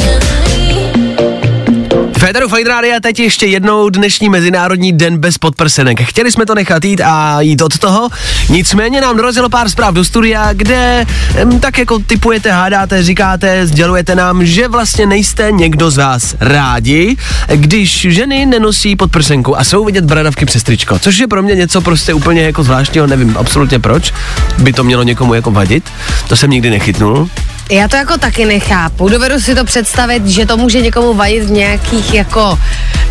Féteru 2.26 2.50
Fine 2.50 2.70
Radio 2.70 3.00
teď 3.02 3.20
ještě 3.20 3.46
jednou 3.46 3.90
dnešní 3.90 4.30
Mezinárodní 4.30 4.94
den 4.94 5.18
bez 5.18 5.38
podprsenek. 5.38 6.02
Chtěli 6.02 6.32
jsme 6.32 6.46
to 6.46 6.56
nechat 6.56 6.86
jít 6.86 7.02
a 7.02 7.42
jít 7.42 7.62
od 7.62 7.78
toho, 7.78 8.10
nicméně 8.50 9.02
nám 9.02 9.18
dorazilo 9.18 9.50
pár 9.50 9.70
zpráv 9.70 9.94
do 9.94 10.04
studia, 10.04 10.54
kde 10.54 11.06
em, 11.36 11.60
tak 11.60 11.78
jako 11.78 12.00
typujete, 12.00 12.52
hádáte, 12.52 13.04
říkáte, 13.04 13.68
sdělujete 13.68 14.16
nám, 14.16 14.46
že 14.46 14.68
vlastně 14.68 15.06
nejste 15.06 15.52
někdo 15.52 15.92
z 15.92 15.98
vás 15.98 16.36
rádi, 16.40 17.18
když 17.56 18.08
ženy 18.10 18.46
nenosí 18.46 18.96
podprsenku 18.96 19.60
a 19.60 19.64
jsou 19.64 19.86
vidět 19.86 20.06
bradavky 20.06 20.46
přes 20.46 20.64
tričko, 20.64 21.00
což 21.00 21.18
je 21.18 21.28
pro 21.28 21.44
mě 21.44 21.56
něco 21.56 21.82
prostě 21.82 22.14
úplně 22.14 22.42
jako 22.42 22.64
zvláštního, 22.64 23.08
nevím 23.08 23.38
absolutně 23.38 23.80
proč 23.80 24.14
by 24.58 24.74
to 24.74 24.84
mělo 24.84 25.04
někomu 25.04 25.34
jako 25.34 25.52
vadit, 25.52 25.90
to 26.28 26.36
jsem 26.36 26.50
nikdy 26.50 26.70
nechytnul. 26.70 27.30
Já 27.70 27.88
to 27.88 27.96
jako 27.96 28.18
taky 28.18 28.46
nechápu. 28.46 29.10
Dovedu 29.10 29.40
si 29.40 29.56
to 29.56 29.66
představit, 29.66 30.28
že 30.28 30.46
to 30.46 30.58
může 30.58 30.82
někomu 30.82 31.14
vadit 31.14 31.44
v 31.44 31.52
nějakých 31.52 32.14
jako 32.14 32.60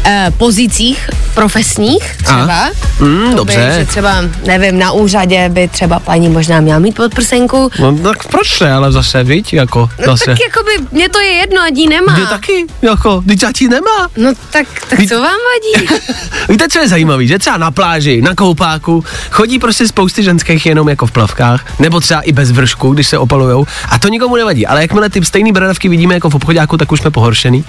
eh, 0.04 0.32
pozicích 0.36 1.10
profesních 1.34 2.16
třeba. 2.24 2.70
Mm, 3.00 3.30
To 3.30 3.36
dobře. 3.36 3.56
By, 3.70 3.80
že 3.80 3.86
třeba, 3.86 4.14
nevím, 4.46 4.78
na 4.78 4.92
úřadě 4.92 5.48
by 5.48 5.68
třeba 5.68 6.00
paní 6.00 6.28
možná 6.28 6.60
měla 6.60 6.78
mít 6.78 6.94
podprsenku. 6.96 7.70
No, 7.78 7.98
tak 7.98 8.28
proč 8.28 8.60
ne, 8.60 8.72
ale 8.72 8.92
zase, 8.92 9.24
víš, 9.24 9.52
jako, 9.52 9.88
No 9.98 10.04
zase. 10.12 10.24
tak 10.24 10.38
jako 10.48 10.62
by, 10.62 10.86
mně 10.92 11.08
to 11.08 11.20
je 11.20 11.28
jedno, 11.30 11.62
ať 11.62 11.74
jí 11.76 11.88
nemá. 11.88 12.12
Mě 12.16 12.26
taky, 12.26 12.66
jako, 12.82 13.22
teď 13.28 13.42
ať 13.44 13.60
nemá. 13.60 14.08
No 14.16 14.32
tak, 14.50 14.66
tak 14.88 14.98
co 15.08 15.14
vám 15.20 15.36
vadí? 15.54 15.86
Víte, 16.48 16.68
co 16.68 16.78
je 16.78 16.88
zajímavý, 16.88 17.28
že 17.28 17.38
třeba 17.38 17.56
na 17.56 17.70
pláži, 17.70 18.22
na 18.22 18.34
koupáku, 18.34 19.04
chodí 19.30 19.58
prostě 19.58 19.88
spousty 19.88 20.22
ženských 20.22 20.66
jenom 20.66 20.88
jako 20.88 21.06
v 21.06 21.12
plavkách, 21.12 21.64
nebo 21.78 22.00
třeba 22.00 22.20
i 22.20 22.32
bez 22.32 22.50
vršku, 22.50 22.90
když 22.94 23.08
se 23.08 23.18
opalujou, 23.18 23.66
a 23.88 23.98
to 23.98 24.08
nikomu 24.08 24.36
nevadí. 24.44 24.66
Ale 24.66 24.82
jakmile 24.82 25.10
ty 25.10 25.24
stejné 25.24 25.52
bradavky 25.52 25.88
vidíme 25.88 26.14
jako 26.14 26.30
v 26.30 26.34
obchodáku, 26.34 26.76
tak 26.76 26.92
už 26.92 27.00
jsme 27.00 27.10
pohoršený. 27.10 27.64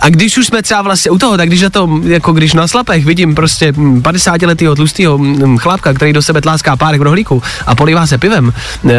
A 0.00 0.08
když 0.08 0.38
už 0.38 0.46
jsme 0.46 0.62
třeba 0.62 0.82
vlastně 0.82 1.10
u 1.10 1.18
toho, 1.18 1.36
tak 1.36 1.48
když 1.48 1.62
na 1.62 1.70
to, 1.70 2.00
jako 2.04 2.32
když 2.32 2.52
na 2.52 2.68
slapech 2.68 3.04
vidím 3.04 3.34
prostě 3.34 3.72
50 4.02 4.42
letého 4.42 4.74
tlustého 4.74 5.20
chlápka, 5.58 5.94
který 5.94 6.12
do 6.12 6.22
sebe 6.22 6.40
tláská 6.40 6.76
párek 6.76 7.00
v 7.00 7.02
rohlíku 7.02 7.42
a 7.66 7.74
polívá 7.74 8.06
se 8.06 8.18
pivem, 8.18 8.52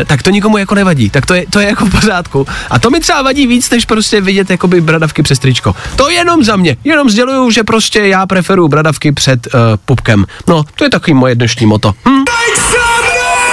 tak 0.06 0.24
to 0.24 0.30
nikomu 0.30 0.58
jako 0.58 0.76
nevadí. 0.76 1.10
Tak 1.10 1.26
to 1.26 1.34
je, 1.34 1.46
to 1.50 1.60
je 1.60 1.68
jako 1.68 1.86
v 1.86 1.92
pořádku. 1.92 2.48
A 2.70 2.80
to 2.80 2.90
mi 2.90 3.00
třeba 3.00 3.22
vadí 3.22 3.48
víc, 3.48 3.70
než 3.70 3.86
prostě 3.86 4.22
vidět 4.22 4.50
jakoby 4.50 4.82
bradavky 4.82 5.24
přes 5.24 5.40
tričko. 5.40 5.76
To 5.96 6.10
jenom 6.10 6.44
za 6.44 6.56
mě. 6.56 6.78
Jenom 6.84 7.10
sděluju, 7.10 7.52
že 7.52 7.64
prostě 7.64 8.00
já 8.00 8.26
preferuju 8.26 8.68
bradavky 8.68 9.12
před 9.12 9.48
uh, 9.48 9.60
pupkem. 9.86 10.26
No, 10.48 10.64
to 10.76 10.84
je 10.84 10.90
takový 10.90 11.14
moje 11.14 11.36
dnešní 11.36 11.66
moto. 11.66 11.94
Hm? 12.08 12.24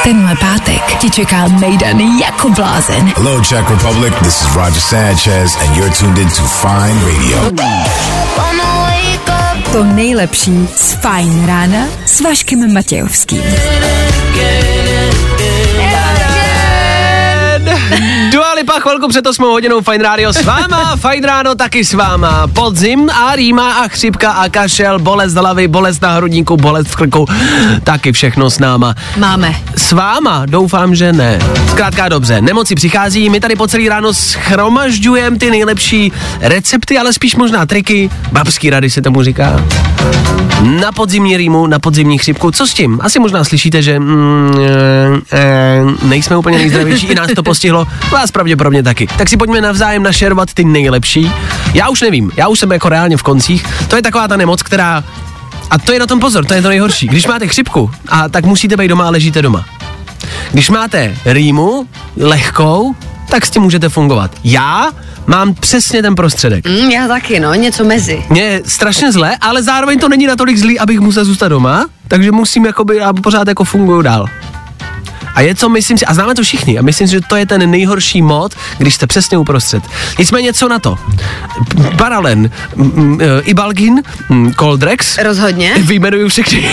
Tenhle 0.07 0.37
pátek 0.37 0.95
ti 0.99 1.11
čeká 1.11 1.49
Mejdan 1.49 2.01
jako 2.01 2.49
blázen. 2.51 3.13
Hello, 3.17 3.41
Czech 3.41 3.71
Republic. 3.71 4.15
This 4.23 4.43
is 4.43 4.55
Roger 4.55 4.81
Sanchez, 4.81 5.57
and 5.57 5.77
you're 5.77 5.95
tuned 5.95 6.19
in 6.19 6.29
to 6.29 6.43
Fine 6.43 7.01
Radio. 7.05 7.51
To 9.73 9.85
nejlepší 9.85 10.69
z 10.77 10.93
Fajn 10.93 11.47
rána 11.47 11.87
s 12.05 12.21
Vaškem 12.21 12.75
Matějovským. 12.75 13.43
Dua 18.33 18.53
Lipa 18.53 18.81
chvilku 18.81 19.09
před 19.09 19.27
8 19.27 19.45
hodinou 19.45 19.81
Fine 19.81 20.05
Radio 20.05 20.33
s 20.33 20.45
váma, 20.45 20.97
Fine 20.97 21.27
Ráno 21.27 21.55
taky 21.55 21.85
s 21.85 21.93
váma. 21.93 22.47
Podzim 22.47 23.11
a 23.11 23.37
rýma 23.37 23.73
a 23.73 23.89
chřipka 23.89 24.31
a 24.31 24.49
kašel, 24.49 24.99
bolest 24.99 25.35
hlavy, 25.35 25.69
bolest 25.69 26.03
na 26.03 26.15
hrudníku, 26.15 26.57
bolest 26.57 26.89
v 26.89 26.97
krku, 26.97 27.27
taky 27.85 28.13
všechno 28.13 28.51
s 28.51 28.59
náma. 28.59 28.95
Máme. 29.17 29.57
S 29.77 29.93
váma? 29.93 30.47
Doufám, 30.47 30.95
že 30.95 31.13
ne. 31.13 31.39
Zkrátka 31.71 32.09
dobře, 32.09 32.41
nemoci 32.41 32.75
přichází, 32.75 33.31
my 33.31 33.41
tady 33.41 33.57
po 33.57 33.67
celý 33.67 33.89
ráno 33.89 34.15
schromažďujeme 34.15 35.39
ty 35.39 35.51
nejlepší 35.51 36.13
recepty, 36.41 36.99
ale 36.99 37.13
spíš 37.13 37.37
možná 37.37 37.67
triky, 37.67 38.11
babský 38.33 38.71
rady 38.71 38.91
se 38.91 39.03
tomu 39.03 39.23
říká. 39.23 39.65
Na 40.63 40.93
podzimní 40.93 41.37
rýmu, 41.37 41.67
na 41.67 41.79
podzimní 41.79 42.19
chřipku, 42.19 42.51
co 42.51 42.67
s 42.67 42.75
tím? 42.75 42.99
Asi 43.03 43.19
možná 43.19 43.45
slyšíte, 43.45 43.83
že 43.83 43.99
mm, 43.99 44.55
e, 45.33 45.39
e, 45.39 45.81
nejsme 46.03 46.37
úplně 46.37 46.59
nejzdravější, 46.59 47.07
i 47.07 47.15
nás 47.15 47.31
to 47.35 47.43
postihlo, 47.43 47.76
vás 48.13 48.31
pravděpodobně 48.31 48.83
taky. 48.83 49.07
Tak 49.19 49.29
si 49.29 49.37
pojďme 49.37 49.61
navzájem 49.61 50.03
našerovat 50.03 50.55
ty 50.55 50.65
nejlepší. 50.65 51.33
Já 51.75 51.89
už 51.89 52.01
nevím, 52.01 52.33
já 52.37 52.49
už 52.49 52.59
jsem 52.59 52.73
jako 52.73 52.89
reálně 52.89 53.17
v 53.17 53.23
koncích, 53.23 53.67
to 53.89 53.97
je 53.97 54.03
taková 54.03 54.29
ta 54.29 54.37
nemoc, 54.37 54.63
která 54.63 55.05
a 55.71 55.79
to 55.79 55.93
je 55.93 56.01
na 56.01 56.07
tom 56.07 56.21
pozor, 56.21 56.45
to 56.45 56.55
je 56.55 56.63
to 56.63 56.69
nejhorší. 56.69 57.07
Když 57.07 57.27
máte 57.27 57.49
chřipku, 57.49 57.91
a 58.09 58.29
tak 58.29 58.45
musíte 58.45 58.77
být 58.77 58.89
doma 58.89 59.07
a 59.07 59.11
ležíte 59.11 59.43
doma. 59.43 59.65
Když 60.53 60.71
máte 60.71 61.17
rýmu, 61.25 61.89
lehkou, 62.17 62.95
tak 63.31 63.47
s 63.47 63.51
tím 63.51 63.63
můžete 63.63 63.89
fungovat. 63.89 64.31
Já 64.45 64.91
mám 65.27 65.55
přesně 65.55 66.03
ten 66.03 66.15
prostředek. 66.15 66.67
Mm, 66.67 66.91
já 66.91 67.09
taky, 67.09 67.41
no, 67.41 67.55
něco 67.55 67.85
mezi. 67.85 68.25
Mně 68.31 68.43
je 68.43 68.63
strašně 68.67 69.13
zle, 69.13 69.37
ale 69.41 69.63
zároveň 69.63 69.99
to 69.99 70.09
není 70.09 70.27
natolik 70.27 70.59
zlý, 70.59 70.79
abych 70.79 71.01
musel 71.01 71.25
zůstat 71.25 71.49
doma, 71.49 71.87
takže 72.09 72.33
musím 72.33 72.67
jakoby, 72.67 73.01
a 73.01 73.13
pořád 73.13 73.49
jako 73.49 73.65
funguju 73.65 74.03
dál. 74.03 74.27
A 75.37 75.41
je 75.41 75.55
to, 75.55 75.69
myslím 75.69 75.99
si, 75.99 76.07
a 76.07 76.15
známe 76.15 76.35
to 76.35 76.43
všichni, 76.43 76.79
a 76.79 76.83
myslím 76.83 77.09
si, 77.09 77.13
že 77.13 77.21
to 77.29 77.37
je 77.37 77.47
ten 77.47 77.71
nejhorší 77.71 78.23
mod, 78.23 78.55
když 78.79 78.95
jste 78.95 79.07
přesně 79.07 79.39
uprostřed. 79.39 79.83
Nicméně 80.19 80.53
co 80.53 80.69
na 80.69 80.79
to? 80.79 80.99
Paralen, 81.99 82.51
m- 82.77 82.93
m- 82.97 83.19
e, 83.21 83.41
Ibalgin, 83.41 84.03
Coldrex, 84.59 85.19
Rozhodně. 85.19 85.75
vyjmenuju 85.83 86.29
všechny, 86.33 86.69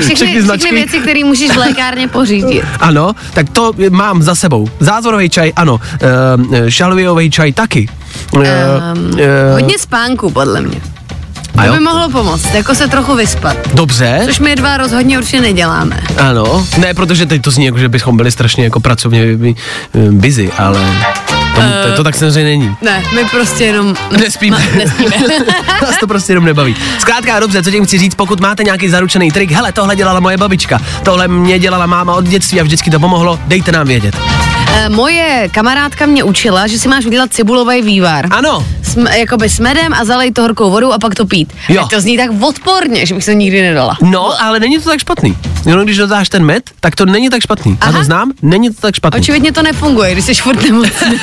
Všechny, 0.00 0.42
všechny 0.42 0.72
věci, 0.72 0.98
které 0.98 1.24
můžeš 1.24 1.50
v 1.50 1.56
lékárně 1.56 2.08
pořídit. 2.18 2.62
ano, 2.80 3.12
tak 3.34 3.50
to 3.50 3.72
mám 3.90 4.22
za 4.22 4.34
sebou. 4.34 4.68
Zázorový 4.80 5.30
čaj, 5.30 5.52
ano. 5.56 5.80
E, 6.52 6.70
šalvijový 6.70 7.30
čaj 7.30 7.52
taky. 7.52 7.88
Um, 8.32 8.42
e, 9.18 9.52
hodně 9.52 9.78
spánku, 9.78 10.30
podle 10.30 10.60
mě. 10.62 10.80
A 11.58 11.66
To 11.66 11.72
by 11.72 11.80
mohlo 11.80 12.10
pomoct, 12.10 12.54
jako 12.54 12.74
se 12.74 12.88
trochu 12.88 13.16
vyspat. 13.16 13.56
Dobře. 13.74 14.20
Což 14.24 14.38
my 14.38 14.56
dva 14.56 14.76
rozhodně 14.76 15.18
určitě 15.18 15.40
neděláme. 15.40 16.00
Ano, 16.18 16.66
ne, 16.78 16.94
protože 16.94 17.26
teď 17.26 17.42
to 17.42 17.50
zní 17.50 17.64
jako, 17.66 17.78
že 17.78 17.88
bychom 17.88 18.16
byli 18.16 18.30
strašně 18.30 18.64
jako 18.64 18.80
pracovně 18.80 19.22
eh, 19.22 20.10
busy, 20.10 20.50
ale 20.58 20.80
to, 21.54 21.88
to, 21.90 21.96
to 21.96 22.04
tak 22.04 22.14
samozřejmě 22.14 22.44
není. 22.44 22.76
Ne, 22.82 23.02
my 23.14 23.24
prostě 23.24 23.64
jenom... 23.64 23.94
Nespíme. 24.20 24.58
No, 24.58 24.78
nespíme. 24.78 25.10
Nás 25.82 25.96
to 26.00 26.06
prostě 26.06 26.32
jenom 26.32 26.44
nebaví. 26.44 26.76
Zkrátka 26.98 27.40
dobře, 27.40 27.62
co 27.62 27.70
tím 27.70 27.84
chci 27.84 27.98
říct, 27.98 28.14
pokud 28.14 28.40
máte 28.40 28.64
nějaký 28.64 28.88
zaručený 28.88 29.30
trik, 29.30 29.50
hele, 29.50 29.72
tohle 29.72 29.96
dělala 29.96 30.20
moje 30.20 30.36
babička, 30.36 30.80
tohle 31.02 31.28
mě 31.28 31.58
dělala 31.58 31.86
máma 31.86 32.14
od 32.14 32.24
dětství 32.24 32.60
a 32.60 32.62
vždycky 32.62 32.90
to 32.90 33.00
pomohlo, 33.00 33.38
dejte 33.46 33.72
nám 33.72 33.86
vědět. 33.86 34.16
Eh, 34.74 34.88
Moje 34.88 35.48
kamarádka 35.52 36.06
mě 36.06 36.24
učila, 36.24 36.66
že 36.66 36.78
si 36.78 36.88
máš 36.88 37.06
udělat 37.06 37.32
cibulový 37.32 37.82
vývar. 37.82 38.26
Ano, 38.30 38.66
S, 38.82 38.96
jakoby 39.16 39.48
s 39.48 39.58
medem 39.60 39.94
a 39.94 40.04
zalej 40.04 40.32
to 40.32 40.42
horkou 40.42 40.70
vodou 40.70 40.92
a 40.92 40.98
pak 40.98 41.14
to 41.14 41.26
pít. 41.26 41.52
Jo. 41.68 41.82
A 41.82 41.86
to 41.88 42.00
zní 42.00 42.16
tak 42.16 42.30
odporně, 42.40 43.06
že 43.06 43.14
bych 43.14 43.24
to 43.24 43.32
nikdy 43.32 43.62
nedala. 43.62 43.96
no, 44.02 44.42
ale 44.42 44.60
není 44.60 44.78
to 44.78 44.90
tak 44.90 45.00
špatný. 45.00 45.36
Jenom 45.66 45.84
když 45.84 45.96
dodáš 45.96 46.28
ten 46.28 46.44
med, 46.44 46.70
tak 46.80 46.96
to 46.96 47.06
není 47.06 47.30
tak 47.30 47.42
špatný. 47.42 47.72
Já 47.82 47.88
Aha. 47.88 47.98
to 47.98 48.04
znám, 48.04 48.32
není 48.42 48.70
to 48.74 48.80
tak 48.80 48.94
špatný. 48.94 49.20
Očividně 49.20 49.52
to 49.52 49.62
nefunguje, 49.62 50.12
když 50.12 50.24
jsi 50.24 50.34
furt 50.34 50.62
nemocný. 50.62 51.20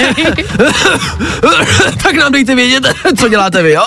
tak 2.04 2.16
nám 2.16 2.32
dejte 2.32 2.56
vědět, 2.56 2.84
co 3.18 3.28
děláte 3.30 3.64
vy, 3.64 3.72
jo? 3.72 3.84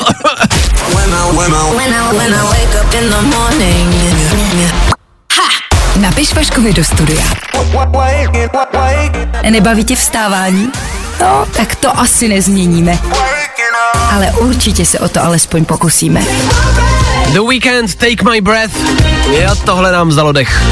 Napiš 6.01 6.35
Vaškovi 6.35 6.73
do 6.73 6.85
studia. 6.85 7.23
Nebaví 9.51 9.85
tě 9.85 9.97
vstávání? 9.97 10.69
No, 11.21 11.47
tak 11.57 11.75
to 11.75 11.99
asi 12.01 12.29
nezměníme. 12.29 12.99
Ale 14.13 14.33
určitě 14.33 14.87
se 14.87 14.99
o 14.99 15.09
to 15.09 15.25
alespoň 15.25 15.65
pokusíme. 15.65 16.21
The 17.33 17.41
Weekend, 17.49 17.95
Take 17.95 18.31
My 18.31 18.41
Breath. 18.41 18.77
Jo, 19.31 19.55
tohle 19.65 19.93
nám 19.93 20.09
vzalo 20.09 20.33
dech. 20.33 20.63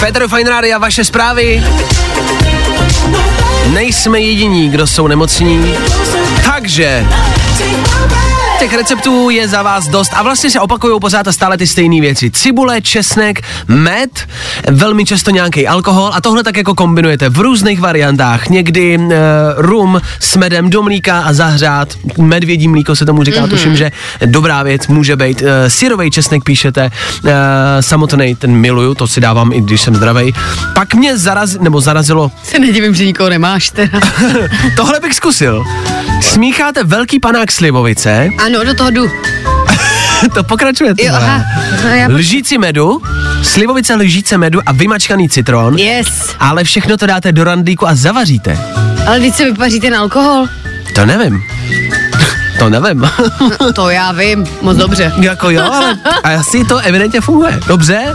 Petr 0.00 0.28
Fine 0.28 0.50
Radio, 0.50 0.80
vaše 0.80 1.04
zprávy. 1.04 1.64
Nejsme 3.72 4.20
jediní, 4.20 4.70
kdo 4.70 4.86
jsou 4.86 5.06
nemocní. 5.06 5.74
Takže 6.44 7.06
těch 8.58 8.74
receptů 8.74 9.30
je 9.30 9.48
za 9.48 9.62
vás 9.62 9.88
dost 9.88 10.10
a 10.14 10.22
vlastně 10.22 10.50
se 10.50 10.60
opakují 10.60 11.00
pořád 11.00 11.28
a 11.28 11.32
stále 11.32 11.58
ty 11.58 11.66
stejné 11.66 12.00
věci. 12.00 12.30
Cibule, 12.30 12.80
česnek, 12.80 13.40
med, 13.68 14.10
velmi 14.70 15.04
často 15.04 15.30
nějaký 15.30 15.66
alkohol 15.66 16.10
a 16.14 16.20
tohle 16.20 16.42
tak 16.42 16.56
jako 16.56 16.74
kombinujete 16.74 17.28
v 17.28 17.40
různých 17.40 17.80
variantách. 17.80 18.48
Někdy 18.48 18.98
uh, 18.98 19.12
rum 19.56 20.00
s 20.20 20.36
medem 20.36 20.70
do 20.70 20.82
mlíka 20.82 21.20
a 21.20 21.32
zahřát. 21.32 21.88
Medvědí 22.18 22.68
mlíko 22.68 22.96
se 22.96 23.06
tomu 23.06 23.24
říká, 23.24 23.40
mm-hmm. 23.40 23.50
tuším, 23.50 23.76
že 23.76 23.92
dobrá 24.26 24.62
věc 24.62 24.86
může 24.86 25.16
být. 25.16 25.42
Uh, 25.42 25.48
syrový 25.68 26.10
česnek 26.10 26.44
píšete, 26.44 26.90
uh, 27.24 27.30
samotný 27.80 28.34
ten 28.34 28.50
miluju, 28.50 28.94
to 28.94 29.06
si 29.06 29.20
dávám 29.20 29.52
i 29.52 29.60
když 29.60 29.80
jsem 29.80 29.94
zdravý. 29.94 30.32
Pak 30.74 30.94
mě 30.94 31.18
zaraz, 31.18 31.58
nebo 31.58 31.80
zarazilo 31.80 32.30
Se 32.42 32.58
nedivím, 32.58 32.94
že 32.94 33.06
nikoho 33.06 33.30
nemáš 33.30 33.70
teda. 33.70 34.00
Tohle 34.76 35.00
bych 35.00 35.14
zkusil. 35.14 35.64
Smícháte 36.22 36.84
velký 36.84 37.20
panák 37.20 37.52
slivovice, 37.52 38.28
Ano, 38.46 38.64
do 38.64 38.74
toho 38.74 38.90
jdu. 38.90 39.06
to 40.34 40.44
pokračuje. 40.44 40.94
Jo, 40.98 41.12
aha. 41.14 41.44
No, 41.84 41.88
já... 41.90 42.08
Lžíci 42.08 42.58
medu, 42.58 43.02
slivovice 43.42 43.94
lžíce 43.94 44.38
medu 44.38 44.60
a 44.66 44.72
vymačkaný 44.72 45.28
citron. 45.28 45.78
Yes. 45.78 46.34
Ale 46.40 46.64
všechno 46.64 46.96
to 46.96 47.06
dáte 47.06 47.32
do 47.32 47.44
randlíku 47.44 47.88
a 47.88 47.94
zavaříte. 47.94 48.58
Ale 49.06 49.18
když 49.20 49.34
se 49.34 49.44
vypaří 49.44 49.80
ten 49.80 49.94
alkohol, 49.94 50.46
To 50.94 51.06
nevím. 51.06 51.42
To 52.58 52.68
nevím. 52.70 53.10
To 53.74 53.90
já 53.90 54.12
vím, 54.12 54.46
moc 54.62 54.76
dobře. 54.76 55.12
jako 55.20 55.50
jo, 55.50 55.62
ale 55.72 55.98
a 56.24 56.30
asi 56.40 56.64
to 56.64 56.78
evidentně 56.78 57.20
funguje. 57.20 57.60
Dobře. 57.66 58.14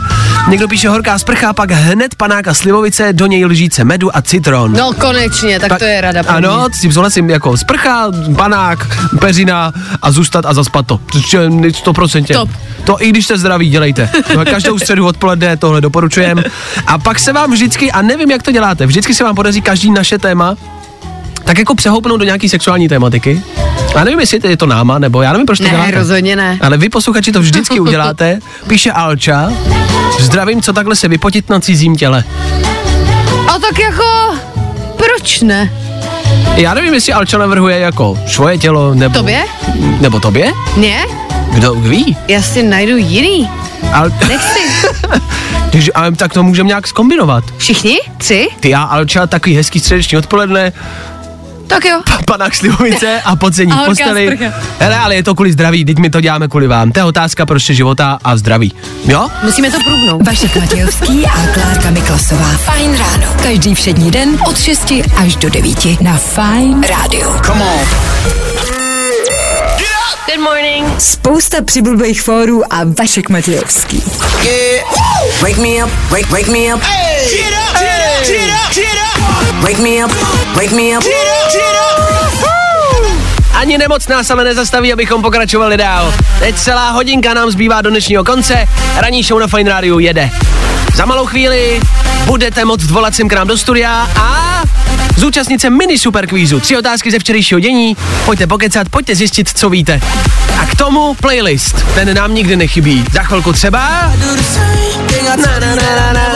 Někdo 0.49 0.67
píše 0.67 0.89
horká 0.89 1.19
sprcha, 1.19 1.53
pak 1.53 1.71
hned 1.71 2.15
panák 2.15 2.47
a 2.47 2.53
slivovice, 2.53 3.13
do 3.13 3.25
něj 3.25 3.45
lžíce 3.45 3.83
medu 3.83 4.17
a 4.17 4.21
citron. 4.21 4.73
No 4.73 4.93
konečně, 4.93 5.59
tak, 5.59 5.79
to 5.79 5.85
je 5.85 6.01
rada 6.01 6.21
Ano, 6.27 6.65
s 6.73 6.81
tím 6.81 6.93
souhlasím, 6.93 7.29
jako 7.29 7.57
sprcha, 7.57 8.07
panák, 8.35 8.87
peřina 9.19 9.71
a 10.01 10.11
zůstat 10.11 10.45
a 10.45 10.53
zaspat 10.53 10.87
to. 10.87 10.97
Prostě 10.97 11.39
100%. 11.39 12.33
Top. 12.33 12.49
To 12.83 13.03
i 13.03 13.09
když 13.09 13.25
jste 13.25 13.37
zdraví, 13.37 13.69
dělejte. 13.69 14.09
No, 14.35 14.45
Každou 14.45 14.79
středu 14.79 15.05
odpoledne 15.05 15.57
tohle 15.57 15.81
doporučujem. 15.81 16.43
A 16.87 16.97
pak 16.97 17.19
se 17.19 17.33
vám 17.33 17.51
vždycky, 17.51 17.91
a 17.91 18.01
nevím, 18.01 18.31
jak 18.31 18.43
to 18.43 18.51
děláte, 18.51 18.85
vždycky 18.85 19.13
se 19.13 19.23
vám 19.23 19.35
podaří 19.35 19.61
každý 19.61 19.91
naše 19.91 20.17
téma 20.17 20.55
tak 21.43 21.57
jako 21.57 21.75
přehoupnout 21.75 22.19
do 22.19 22.25
nějaký 22.25 22.49
sexuální 22.49 22.89
tématiky. 22.89 23.41
Já 23.95 24.03
nevím, 24.03 24.19
jestli 24.19 24.39
je 24.43 24.57
to 24.57 24.65
náma, 24.65 24.99
nebo 24.99 25.21
já 25.21 25.31
nevím, 25.31 25.45
proč 25.47 25.57
to 25.57 25.63
Ne, 25.63 25.69
děláte. 25.69 25.91
rozhodně 25.91 26.35
ne. 26.35 26.57
Ale 26.61 26.77
vy 26.77 26.89
posluchači 26.89 27.31
to 27.31 27.39
vždycky 27.39 27.79
uděláte. 27.79 28.39
Píše 28.67 28.91
Alča. 28.91 29.51
Zdravím, 30.19 30.61
co 30.61 30.73
takhle 30.73 30.95
se 30.95 31.07
vypotit 31.07 31.49
na 31.49 31.59
cizím 31.59 31.95
těle. 31.95 32.23
A 33.47 33.59
tak 33.59 33.79
jako, 33.79 34.03
proč 34.97 35.41
ne? 35.41 35.71
Já 36.55 36.73
nevím, 36.73 36.93
jestli 36.93 37.13
Alča 37.13 37.37
navrhuje 37.37 37.79
jako 37.79 38.17
svoje 38.27 38.57
tělo, 38.57 38.93
nebo... 38.93 39.17
Tobě? 39.19 39.43
Nebo 40.01 40.19
tobě? 40.19 40.51
Ne? 40.77 41.05
Kdo 41.53 41.73
ví? 41.73 42.17
Já 42.27 42.41
si 42.41 42.63
najdu 42.63 42.97
jiný. 42.97 43.49
Ale, 43.93 44.11
Nechci. 44.27 44.59
Takže, 45.71 45.91
ale 45.91 46.11
tak 46.11 46.33
to 46.33 46.43
můžeme 46.43 46.67
nějak 46.67 46.87
skombinovat. 46.87 47.43
Všichni? 47.57 47.97
Tři? 48.17 48.47
Ty 48.59 48.75
a 48.75 48.81
Alča, 48.81 49.27
takový 49.27 49.55
hezký 49.55 49.79
středeční 49.79 50.17
odpoledne, 50.17 50.73
Tak 51.71 51.85
jo. 51.85 52.01
panák 52.25 52.55
slivovice 52.55 53.21
a 53.25 53.35
pocení 53.35 53.71
A 53.71 53.75
v 53.75 53.77
horká 53.77 53.89
posteli. 53.89 54.27
sprcha. 54.27 54.53
Hele, 54.79 54.97
ale 54.97 55.15
je 55.15 55.23
to 55.23 55.35
kvůli 55.35 55.51
zdraví, 55.51 55.85
teď 55.85 55.97
my 55.97 56.09
to 56.09 56.21
děláme 56.21 56.47
kvůli 56.47 56.67
vám. 56.67 56.91
To 56.91 56.99
je 56.99 57.03
otázka 57.03 57.45
prostě 57.45 57.73
života 57.73 58.19
a 58.23 58.37
zdraví. 58.37 58.73
Jo? 59.05 59.29
Musíme 59.43 59.71
to 59.71 59.77
průbnout. 59.85 60.27
Vašek 60.27 60.55
Matějovský 60.55 61.25
a 61.25 61.47
Klárka 61.53 61.89
Miklasová. 61.89 62.47
Fajn 62.47 62.97
ráno. 62.97 63.35
Každý 63.43 63.75
všední 63.75 64.11
den 64.11 64.39
od 64.47 64.59
6 64.59 64.93
až 65.17 65.35
do 65.35 65.49
9 65.49 66.01
na 66.01 66.17
Fajn 66.17 66.83
rádiu. 66.83 67.31
Good 70.25 70.39
morning. 70.39 70.87
Spousta 71.01 71.57
přibulbých 71.65 72.21
fórů 72.21 72.73
a 72.73 72.77
Vašek 72.99 73.29
Matějovský. 73.29 74.03
Wake 75.41 75.57
me 75.57 75.85
up, 75.85 75.91
wake, 76.09 76.29
wake 76.29 76.47
me 76.47 76.75
up. 76.75 76.81
Wake 79.61 79.79
me 79.79 80.05
up, 80.05 80.11
wake 80.55 80.75
me 80.75 80.97
up. 80.97 81.03
Ani 83.53 83.77
nemoc 83.77 84.07
nás 84.07 84.31
ale 84.31 84.43
nezastaví, 84.43 84.93
abychom 84.93 85.21
pokračovali 85.21 85.77
dál. 85.77 86.13
Teď 86.39 86.55
celá 86.55 86.89
hodinka 86.89 87.33
nám 87.33 87.51
zbývá 87.51 87.81
do 87.81 87.89
dnešního 87.89 88.23
konce. 88.23 88.67
Ranní 88.97 89.23
show 89.23 89.39
na 89.39 89.47
Fine 89.47 89.69
Radio 89.69 89.99
jede. 89.99 90.29
Za 90.95 91.05
malou 91.05 91.25
chvíli 91.25 91.79
budete 92.25 92.65
moct 92.65 92.91
volat 92.91 93.15
sem 93.15 93.29
k 93.29 93.33
nám 93.33 93.47
do 93.47 93.57
studia 93.57 94.09
a 94.15 94.61
zúčastnit 95.15 95.61
se 95.61 95.69
mini 95.69 95.97
superkvízu. 95.97 96.59
Tři 96.59 96.77
otázky 96.77 97.11
ze 97.11 97.19
včerejšího 97.19 97.59
dění. 97.59 97.97
Pojďte 98.25 98.47
pokecat, 98.47 98.89
pojďte 98.89 99.15
zjistit, 99.15 99.49
co 99.55 99.69
víte. 99.69 100.01
A 100.61 100.65
k 100.65 100.75
tomu 100.75 101.13
playlist. 101.13 101.85
Ten 101.95 102.15
nám 102.15 102.33
nikdy 102.33 102.55
nechybí. 102.55 103.05
Za 103.11 103.23
chvilku 103.23 103.53
třeba... 103.53 104.11
Na, 105.27 105.35
na, 105.35 105.59
na, 105.59 105.75
na, 105.75 105.75
na, 105.75 106.13
na, 106.13 106.29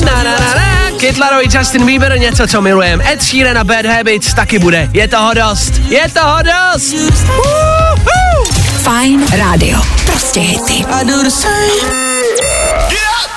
na, 0.00 0.22
na, 0.22 0.22
na, 0.22 0.54
na. 0.54 0.67
Kid 0.98 1.18
Laroi, 1.18 1.46
Justin 1.54 1.86
Bieber, 1.86 2.18
něco, 2.18 2.46
co 2.46 2.60
milujem. 2.60 3.00
Ed 3.00 3.22
Sheeran 3.22 3.58
a 3.58 3.64
Bad 3.64 3.86
Habits 3.86 4.34
taky 4.34 4.58
bude. 4.58 4.90
Je 4.92 5.08
toho 5.08 5.34
dost. 5.34 5.72
Je 5.88 6.10
toho 6.12 6.38
dost. 6.42 6.92
Woohoo! 7.26 8.44
Fajn 8.82 9.26
rádio. 9.32 9.80
Prostě 10.06 10.40
hity. 10.40 10.84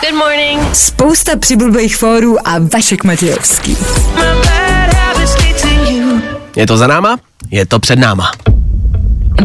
Good 0.02 0.14
morning. 0.14 0.76
Spousta 0.76 1.32
přibulbých 1.40 1.98
fórů 1.98 2.48
a 2.48 2.56
Vašek 2.74 3.04
Matějovský. 3.04 3.78
Je 6.56 6.68
to 6.68 6.78
za 6.78 6.88
náma? 6.88 7.18
Je 7.52 7.66
to 7.66 7.80
před 7.80 8.00
náma. 8.00 8.32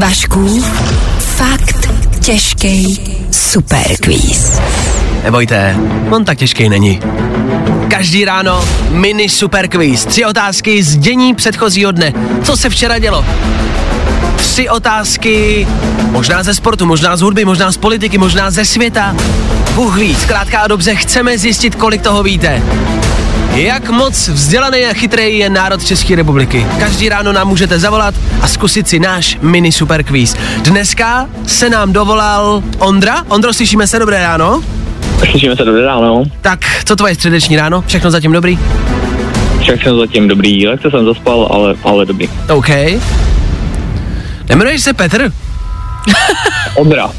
Vašku, 0.00 0.64
fakt 1.18 1.88
těžký 2.20 3.00
superquiz. 3.30 4.60
Nebojte, 5.24 5.76
on 6.10 6.24
tak 6.24 6.38
těžký 6.38 6.68
není. 6.68 7.00
Každý 7.88 8.24
ráno 8.24 8.64
mini 8.90 9.28
super 9.28 9.68
quiz. 9.68 10.04
Tři 10.04 10.24
otázky 10.24 10.82
z 10.82 10.96
dění 10.96 11.34
předchozího 11.34 11.92
dne. 11.92 12.12
Co 12.42 12.56
se 12.56 12.70
včera 12.70 12.98
dělo? 12.98 13.24
Tři 14.36 14.68
otázky, 14.68 15.68
možná 16.10 16.42
ze 16.42 16.54
sportu, 16.54 16.86
možná 16.86 17.16
z 17.16 17.20
hudby, 17.20 17.44
možná 17.44 17.72
z 17.72 17.76
politiky, 17.76 18.18
možná 18.18 18.50
ze 18.50 18.64
světa. 18.64 19.16
Bůh 19.74 19.96
ví, 19.98 20.14
zkrátka 20.14 20.60
a 20.60 20.68
dobře, 20.68 20.94
chceme 20.94 21.38
zjistit, 21.38 21.74
kolik 21.74 22.02
toho 22.02 22.22
víte. 22.22 22.62
Jak 23.54 23.90
moc 23.90 24.28
vzdělaný 24.28 24.86
a 24.86 24.94
chytrý 24.94 25.38
je 25.38 25.50
národ 25.50 25.84
České 25.84 26.16
republiky? 26.16 26.66
Každý 26.78 27.08
ráno 27.08 27.32
nám 27.32 27.48
můžete 27.48 27.78
zavolat 27.78 28.14
a 28.40 28.48
zkusit 28.48 28.88
si 28.88 28.98
náš 28.98 29.38
mini 29.42 29.72
super 29.72 30.04
quiz. 30.04 30.36
Dneska 30.62 31.28
se 31.46 31.70
nám 31.70 31.92
dovolal 31.92 32.62
Ondra. 32.78 33.24
Ondro, 33.28 33.52
slyšíme 33.52 33.86
se, 33.86 33.98
dobré 33.98 34.18
ráno. 34.18 34.62
Slyšíme 35.18 35.56
se 35.56 35.64
dobré 35.64 35.82
ráno. 35.84 36.22
Tak, 36.40 36.60
co 36.84 36.96
tvoje 36.96 37.14
středeční 37.14 37.56
ráno? 37.56 37.84
Všechno 37.86 38.10
zatím 38.10 38.32
dobrý? 38.32 38.58
Všechno 39.60 39.98
zatím 39.98 40.28
dobrý. 40.28 40.68
Lehce 40.68 40.90
jsem 40.90 41.04
zaspal, 41.04 41.48
ale, 41.50 41.74
ale 41.84 42.06
dobrý. 42.06 42.28
OK. 42.54 42.68
Nemenuješ 44.48 44.82
se 44.82 44.92
Petr? 44.92 45.32
Ondra. 46.74 47.10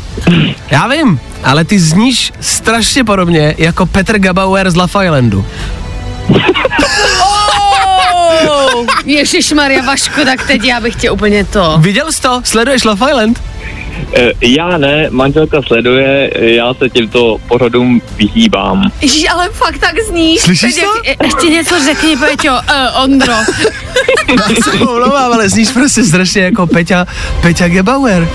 Já 0.72 0.88
vím, 0.88 1.20
ale 1.44 1.66
ty 1.66 1.80
zníš 1.80 2.34
strašně 2.40 3.04
podobně 3.04 3.56
jako 3.58 3.86
Petr 3.86 4.20
Gabauer 4.20 4.70
z 4.72 4.76
Love 4.76 5.06
Islandu. 5.06 5.46
Oh, 8.50 8.86
Ježíš 9.06 9.52
Maria 9.52 9.82
Vašku, 9.82 10.26
tak 10.26 10.48
teď 10.48 10.64
já 10.64 10.80
bych 10.80 10.96
tě 10.96 11.12
úplně 11.12 11.46
to. 11.46 11.78
Viděl 11.82 12.12
jsi 12.12 12.22
to? 12.22 12.42
Sleduješ 12.44 12.84
Love 12.84 13.10
Island? 13.12 13.42
E, 14.14 14.32
já 14.42 14.78
ne, 14.78 15.08
manželka 15.10 15.62
sleduje, 15.62 16.32
já 16.56 16.74
se 16.74 16.90
těmto 16.90 17.38
pořadům 17.48 18.02
vyhýbám. 18.18 18.92
Ježíš, 19.02 19.26
ale 19.32 19.50
fakt 19.50 19.78
tak 19.78 20.00
zníš. 20.10 20.42
Slyšíš 20.42 20.76
Teď 20.76 20.84
to? 20.84 20.90
jak- 21.06 21.24
Ještě 21.24 21.48
něco 21.50 21.76
řekni, 21.86 22.18
Peťo. 22.18 22.52
Uh, 22.54 23.04
Ondro. 23.04 23.34
Já 24.30 24.62
se 24.64 24.72
omlouvám, 24.72 25.34
ale 25.34 25.50
zníš 25.50 25.70
prostě 25.70 26.04
strašně 26.04 26.42
jako 26.42 26.68
Peťa, 26.68 27.06
Peťa 27.42 27.68
Gebauer. 27.68 28.30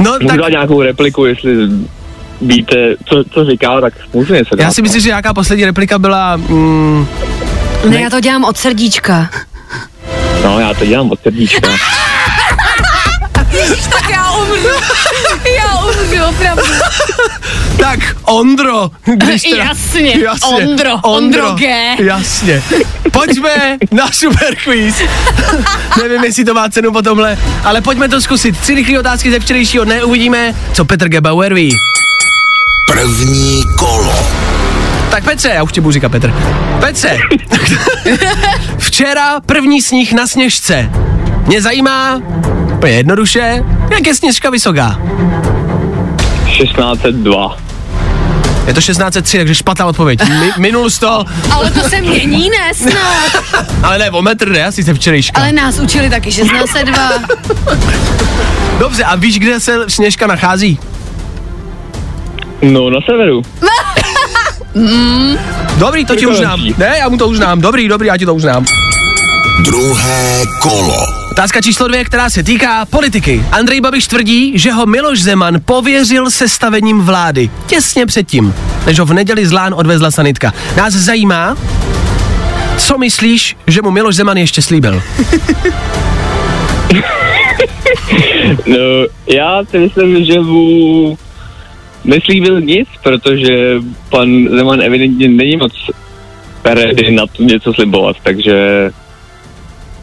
No 0.00 0.12
Můžu 0.12 0.26
tak 0.26 0.38
dát 0.38 0.48
nějakou 0.48 0.82
repliku, 0.82 1.24
jestli 1.24 1.54
víte, 2.40 2.76
co, 3.04 3.24
co 3.30 3.44
říká, 3.44 3.80
tak 3.80 3.94
můžu 4.12 4.34
něco 4.34 4.56
dát. 4.56 4.64
já 4.64 4.70
si 4.70 4.82
myslím, 4.82 5.00
že 5.00 5.08
nějaká 5.08 5.34
poslední 5.34 5.64
replika 5.64 5.98
byla... 5.98 6.36
Mm, 6.36 7.06
Ne, 7.88 8.00
já 8.02 8.10
to 8.10 8.20
dělám 8.20 8.44
od 8.44 8.56
srdíčka. 8.56 9.30
No, 10.44 10.60
já 10.60 10.74
to 10.74 10.86
dělám 10.86 11.10
od 11.10 11.20
srdíčka. 11.22 11.68
opravdu. 16.28 16.62
tak, 17.80 17.98
Ondro, 18.24 18.90
když 19.04 19.42
teda... 19.50 19.64
Jasně, 19.64 20.14
Ondro, 20.56 20.96
Ondro 21.02 21.52
G. 21.52 21.96
Jasně. 21.98 22.62
Pojďme 23.12 23.78
na 23.90 24.12
super 24.12 24.56
quiz. 24.64 24.94
Nevím, 26.02 26.24
jestli 26.24 26.44
to 26.44 26.54
má 26.54 26.68
cenu 26.68 26.92
po 26.92 27.02
tomhle, 27.02 27.38
ale 27.64 27.80
pojďme 27.80 28.08
to 28.08 28.20
zkusit. 28.20 28.58
Tři 28.58 28.74
rychlé 28.74 28.98
otázky 28.98 29.30
ze 29.30 29.40
včerejšího 29.40 29.84
dne, 29.84 30.04
uvidíme, 30.04 30.54
co 30.72 30.84
Petr 30.84 31.08
Gebauer 31.08 31.54
ví. 31.54 31.76
První 32.86 33.62
kolo. 33.78 34.26
Tak 35.10 35.24
Petře, 35.24 35.48
já 35.48 35.62
už 35.62 35.72
tě 35.72 35.80
budu 35.80 35.92
říkat 35.92 36.08
Petr. 36.08 36.34
Petře, 36.80 37.18
včera 38.78 39.40
první 39.40 39.82
sníh 39.82 40.12
na 40.12 40.26
sněžce. 40.26 40.90
Mě 41.46 41.62
zajímá, 41.62 42.20
úplně 42.72 42.92
jednoduše, 42.92 43.64
jak 43.90 44.06
je 44.06 44.14
sněžka 44.14 44.50
vysoká. 44.50 44.98
1602. 46.66 47.56
Je 48.66 48.74
to 48.74 48.80
1603, 48.80 49.38
takže 49.38 49.54
špatná 49.54 49.86
odpověď. 49.86 50.28
Mi, 50.28 50.52
minul 50.58 50.90
100, 50.90 51.24
Ale 51.50 51.70
to 51.70 51.80
se 51.80 52.00
mění, 52.00 52.50
ne 52.50 52.74
snad. 52.74 53.66
ale 53.82 53.98
ne, 53.98 54.10
o 54.10 54.22
metr 54.22 54.48
ne, 54.48 54.64
asi 54.66 54.84
se 54.84 54.94
včerejška. 54.94 55.40
Ale 55.40 55.52
nás 55.52 55.78
učili 55.78 56.10
taky 56.10 56.30
1602. 56.30 57.10
Dobře, 58.78 59.04
a 59.04 59.16
víš, 59.16 59.38
kde 59.38 59.60
se 59.60 59.90
sněžka 59.90 60.26
nachází? 60.26 60.78
No, 62.62 62.90
na 62.90 62.98
severu. 63.06 63.42
Dobrý, 65.76 66.04
to 66.04 66.16
ti 66.16 66.26
už 66.26 66.36
znám. 66.36 66.60
Lepší. 66.60 66.74
Ne, 66.78 66.98
já 66.98 67.08
mu 67.08 67.16
to 67.16 67.28
už 67.28 67.36
znám. 67.36 67.60
Dobrý, 67.60 67.88
dobrý, 67.88 68.06
já 68.06 68.16
ti 68.16 68.26
to 68.26 68.34
už 68.34 68.42
znám. 68.42 68.64
Druhé 69.64 70.44
kolo. 70.60 71.21
Otázka 71.32 71.60
číslo 71.60 71.88
dvě, 71.88 72.04
která 72.04 72.30
se 72.30 72.42
týká 72.42 72.84
politiky. 72.86 73.44
Andrej 73.52 73.80
Babiš 73.80 74.06
tvrdí, 74.06 74.58
že 74.58 74.72
ho 74.72 74.86
Miloš 74.86 75.22
Zeman 75.22 75.60
pověřil 75.64 76.30
sestavením 76.30 77.00
vlády. 77.00 77.50
Těsně 77.66 78.06
předtím, 78.06 78.54
než 78.86 78.98
ho 78.98 79.06
v 79.06 79.12
neděli 79.12 79.46
z 79.46 79.52
Lán 79.52 79.74
odvezla 79.74 80.10
sanitka. 80.10 80.52
Nás 80.76 80.94
zajímá, 80.94 81.56
co 82.78 82.98
myslíš, 82.98 83.56
že 83.66 83.82
mu 83.82 83.90
Miloš 83.90 84.16
Zeman 84.16 84.36
ještě 84.36 84.62
slíbil? 84.62 85.02
No, 88.66 88.76
já 89.34 89.64
si 89.70 89.78
myslím, 89.78 90.24
že 90.24 90.40
mu 90.40 91.18
neslíbil 92.04 92.60
nic, 92.60 92.88
protože 93.02 93.76
pan 94.08 94.48
Zeman 94.50 94.82
evidentně 94.82 95.28
není 95.28 95.56
moc 95.56 95.72
ready 96.64 97.10
na 97.10 97.26
to 97.26 97.42
něco 97.42 97.74
slibovat, 97.74 98.16
takže 98.22 98.90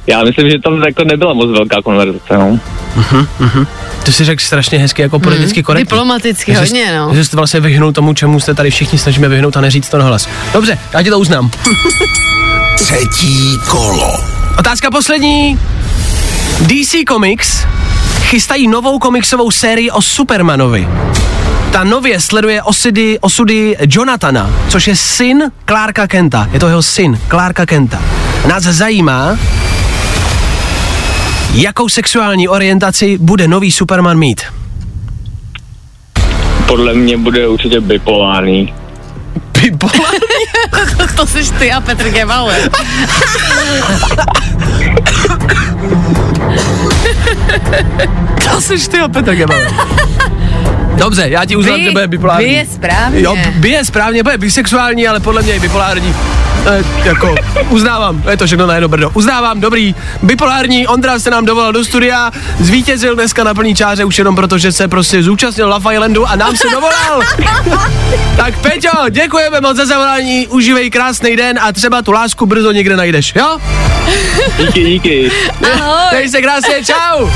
já 0.09 0.23
myslím, 0.23 0.49
že 0.49 0.59
tam 0.59 0.83
jako 0.83 1.03
nebyla 1.03 1.33
moc 1.33 1.51
velká 1.51 1.81
konverzace, 1.81 2.37
no. 2.37 2.59
Mhm, 2.95 3.27
mhm. 3.39 3.67
To 4.05 4.11
si 4.11 4.25
řekl 4.25 4.43
strašně 4.43 4.79
hezky, 4.79 5.01
jako 5.01 5.19
politicky 5.19 5.63
korektně. 5.63 5.85
Diplomaticky 5.85 6.53
Že 6.53 6.59
hodně, 6.59 6.97
no. 6.97 7.15
Že 7.15 7.25
jsi 7.25 7.35
vlastně 7.35 7.59
vyhnul 7.59 7.91
tomu, 7.91 8.13
čemu 8.13 8.39
se 8.39 8.53
tady 8.53 8.71
všichni 8.71 8.99
snažíme 8.99 9.29
vyhnout 9.29 9.57
a 9.57 9.61
neříct 9.61 9.91
to 9.91 9.97
nahlas. 9.97 10.29
Dobře, 10.53 10.77
já 10.93 11.03
ti 11.03 11.09
to 11.09 11.19
uznám. 11.19 11.51
Třetí 12.77 13.57
kolo. 13.67 14.13
Otázka 14.59 14.91
poslední. 14.91 15.59
DC 16.61 16.95
Comics 17.07 17.65
chystají 18.21 18.67
novou 18.67 18.99
komiksovou 18.99 19.51
sérii 19.51 19.91
o 19.91 20.01
Supermanovi. 20.01 20.87
Ta 21.71 21.83
nově 21.83 22.19
sleduje 22.19 22.63
osudy, 22.63 23.19
osudy 23.21 23.77
Jonathana, 23.87 24.49
což 24.69 24.87
je 24.87 24.95
syn 24.95 25.51
Clarka 25.67 26.07
Kenta. 26.07 26.49
Je 26.51 26.59
to 26.59 26.67
jeho 26.67 26.83
syn, 26.83 27.19
Clarka 27.29 27.65
Kenta. 27.65 28.01
Nás 28.47 28.63
zajímá, 28.63 29.37
jakou 31.53 31.89
sexuální 31.89 32.47
orientaci 32.47 33.17
bude 33.17 33.47
nový 33.47 33.71
Superman 33.71 34.17
mít. 34.17 34.41
Podle 36.67 36.93
mě 36.93 37.17
bude 37.17 37.47
určitě 37.47 37.81
bipolární. 37.81 38.73
Bipolární? 39.61 40.19
to 41.15 41.27
jsi 41.27 41.53
ty 41.53 41.71
a 41.71 41.81
Petr 41.81 42.09
Gebauer. 42.09 42.69
To 48.51 48.61
jsi 48.61 48.89
ty 48.89 48.99
a 48.99 49.07
Petr 49.07 49.35
Gebauer. 49.35 49.71
Dobře, 50.99 51.25
já 51.29 51.45
ti 51.45 51.55
uznám, 51.55 51.75
Vy- 51.79 51.83
že 51.83 51.91
bude 51.91 52.07
bipolární. 52.07 52.45
vy 52.47 52.53
je 52.53 52.65
správně. 52.65 53.21
Jo, 53.21 53.35
by 53.55 53.69
je 53.69 53.85
správně, 53.85 54.23
bude 54.23 54.37
bisexuální, 54.37 55.07
ale 55.07 55.19
podle 55.19 55.41
mě 55.41 55.53
i 55.55 55.59
bipolární. 55.59 56.15
E, 56.67 56.83
jako, 57.07 57.35
uznávám, 57.69 58.23
je 58.29 58.37
to 58.37 58.45
všechno 58.45 58.67
na 58.67 58.73
jedno 58.73 58.87
brdo. 58.87 59.11
Uznávám, 59.13 59.59
dobrý. 59.61 59.95
Bipolární, 60.23 60.87
Ondra 60.87 61.19
se 61.19 61.29
nám 61.31 61.45
dovolal 61.45 61.71
do 61.73 61.85
studia, 61.85 62.31
zvítězil 62.59 63.15
dneska 63.15 63.43
na 63.43 63.53
plný 63.53 63.75
čáře 63.75 64.05
už 64.05 64.17
jenom 64.17 64.35
proto, 64.35 64.57
že 64.57 64.71
se 64.71 64.87
prostě 64.87 65.23
zúčastnil 65.23 65.69
Love 65.69 65.93
Islandu 65.93 66.25
a 66.25 66.35
nám 66.35 66.55
se 66.55 66.67
dovolal. 66.69 67.21
tak 68.37 68.59
Peťo, 68.59 69.09
děkujeme 69.09 69.61
moc 69.61 69.77
za 69.77 69.85
zavolání, 69.85 70.47
užívej 70.47 70.89
krásný 70.89 71.35
den 71.35 71.59
a 71.61 71.71
třeba 71.71 72.01
tu 72.01 72.11
lásku 72.11 72.45
brzo 72.45 72.71
někde 72.71 72.95
najdeš, 72.95 73.33
jo? 73.35 73.57
Díky, 74.57 74.83
díky. 74.83 75.31
Ahoj. 75.73 76.07
Dej 76.11 76.29
se 76.29 76.41
krásně, 76.41 76.75
čau. 76.85 77.27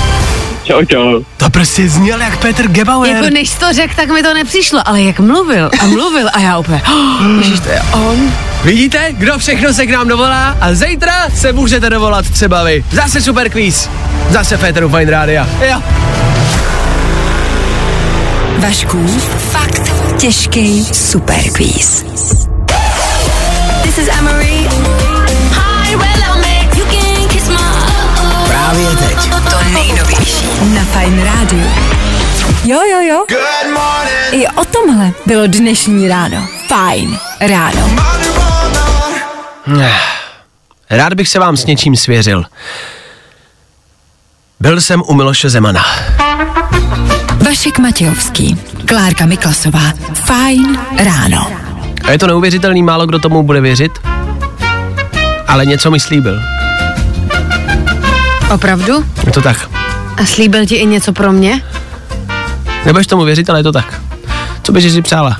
Čau, 0.64 0.86
čau. 0.86 1.24
To 1.38 1.50
prostě 1.50 1.90
zněl 1.90 2.22
jak 2.22 2.38
Petr 2.38 2.68
Gebauer. 2.68 3.10
Jako 3.10 3.30
než 3.34 3.50
to 3.50 3.74
řekl, 3.74 3.94
tak 3.96 4.10
mi 4.10 4.24
to 4.24 4.34
nepřišlo, 4.34 4.88
ale 4.88 5.02
jak 5.02 5.20
mluvil 5.20 5.70
a 5.80 5.86
mluvil 5.88 6.30
a 6.34 6.40
já 6.40 6.58
úplně, 6.58 6.82
oh, 6.94 7.38
ježiš, 7.38 7.60
to 7.60 7.70
je 7.70 7.82
on. 7.94 8.32
Vidíte, 8.64 9.08
kdo 9.12 9.38
všechno 9.38 9.74
se 9.74 9.86
k 9.86 9.90
nám 9.90 10.08
dovolá 10.08 10.58
a 10.62 10.74
zítra 10.74 11.14
se 11.36 11.54
můžete 11.54 11.90
dovolat 11.90 12.30
třeba 12.30 12.64
vy. 12.64 12.86
Zase 12.92 13.22
super 13.22 13.50
quiz. 13.50 13.90
Zase 14.30 14.58
Féteru 14.58 14.90
Fine 14.90 15.12
Rádia. 15.12 15.48
Jo. 15.70 15.82
Vašku, 18.58 19.08
fakt 19.52 19.94
těžký 20.18 20.86
superquiz. 20.94 22.06
This 23.84 23.98
is 23.98 24.10
Emery. 24.20 24.53
Na 30.62 30.84
Fine 30.86 31.24
Rádiu. 31.24 31.72
Jo, 32.64 32.80
jo, 32.92 33.00
jo. 33.02 33.26
Good 33.30 33.74
morning. 33.74 34.32
I 34.44 34.48
o 34.48 34.66
tomhle 34.66 35.12
bylo 35.26 35.48
dnešní 35.48 36.08
ráno. 36.08 36.48
Fajn 36.68 37.20
ráno. 37.40 37.90
Rád 40.90 41.14
bych 41.14 41.30
se 41.30 41.40
vám 41.40 41.58
s 41.58 41.66
něčím 41.66 41.96
svěřil. 41.96 42.46
Byl 44.60 44.82
jsem 44.82 45.04
u 45.08 45.14
Miloše 45.14 45.50
Zemana. 45.50 45.86
Vašek 47.46 47.80
Matějovský, 47.80 48.58
Klárka 48.88 49.26
Miklasová. 49.26 49.94
Fajn 50.14 50.80
ráno. 51.04 51.52
A 52.04 52.12
je 52.12 52.20
to 52.20 52.28
neuvěřitelný, 52.28 52.84
málo 52.84 53.06
kdo 53.06 53.20
tomu 53.20 53.44
bude 53.44 53.62
věřit. 53.62 53.92
Ale 55.48 55.66
něco 55.66 55.92
mi 55.92 56.00
slíbil. 56.00 56.42
Opravdu? 58.54 59.06
Je 59.26 59.32
to 59.32 59.42
tak. 59.42 59.83
A 60.18 60.26
slíbil 60.26 60.66
ti 60.66 60.76
i 60.76 60.86
něco 60.86 61.14
pro 61.14 61.32
mě? 61.32 61.62
Nebudeš 62.86 63.08
tomu 63.08 63.24
věřit, 63.24 63.50
ale 63.50 63.60
je 63.60 63.64
to 63.64 63.72
tak. 63.72 64.02
Co 64.64 64.72
bys 64.72 64.94
si 64.94 65.02
přála? 65.02 65.38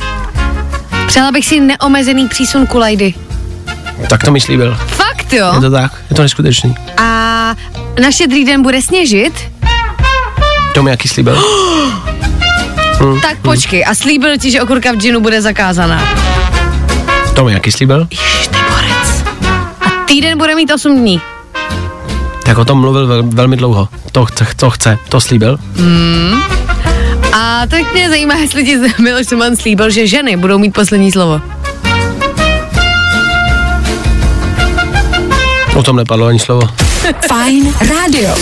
Přála 1.08 1.32
bych 1.32 1.46
si 1.46 1.60
neomezený 1.60 2.28
přísun 2.28 2.68
kulajdy. 2.68 3.14
Tak 4.10 4.24
to 4.24 4.32
mi 4.32 4.42
slíbil. 4.42 4.78
Fakt 4.88 5.34
jo? 5.34 5.52
Je 5.56 5.62
to 5.62 5.72
tak, 5.72 5.92
je 6.10 6.16
to 6.16 6.22
neskutečný. 6.22 6.76
A 6.98 7.04
na 8.02 8.12
štědrý 8.12 8.46
den 8.46 8.62
bude 8.62 8.82
sněžit? 8.82 9.34
To 10.74 10.84
mi 10.84 10.90
jaký 10.92 11.08
slíbil. 11.10 11.44
Hm, 13.04 13.20
Tak 13.22 13.38
počkej, 13.38 13.86
a 13.86 13.96
slíbil 13.96 14.38
ti, 14.38 14.52
že 14.52 14.62
okurka 14.62 14.92
v 14.92 14.96
džinu 14.96 15.20
bude 15.22 15.42
zakázaná. 15.42 16.08
To 17.36 17.46
mi 17.46 17.54
jaký 17.54 17.72
slíbil. 17.72 18.08
Ježiš, 18.12 18.48
ty 18.48 18.58
borec. 18.70 19.24
A 19.82 19.90
týden 20.08 20.38
bude 20.38 20.56
mít 20.56 20.72
8 20.74 20.98
dní. 21.00 21.22
Tak 22.46 22.58
o 22.58 22.66
tom 22.66 22.80
mluvil 22.80 23.08
vel, 23.08 23.24
velmi 23.24 23.58
dlouho. 23.58 23.90
To 24.14 24.26
chce, 24.26 24.46
to 24.56 24.70
chce, 24.70 24.98
to 25.10 25.22
slíbil. 25.22 25.58
A 27.34 27.62
tak 27.68 27.94
mě 27.94 28.10
zajímá, 28.10 28.36
jestli 28.36 28.66
ti 28.66 28.78
Miloš 29.00 29.26
Zeman 29.26 29.56
slíbil, 29.56 29.90
že 29.90 30.08
ženy 30.08 30.38
budou 30.38 30.58
mít 30.58 30.72
poslední 30.74 31.12
slovo. 31.12 31.42
O 35.76 35.84
tom 35.84 35.96
nepadlo 35.96 36.26
ani 36.26 36.40
slovo. 36.40 36.62
Fajn 37.28 37.74
rádio. 37.90 38.36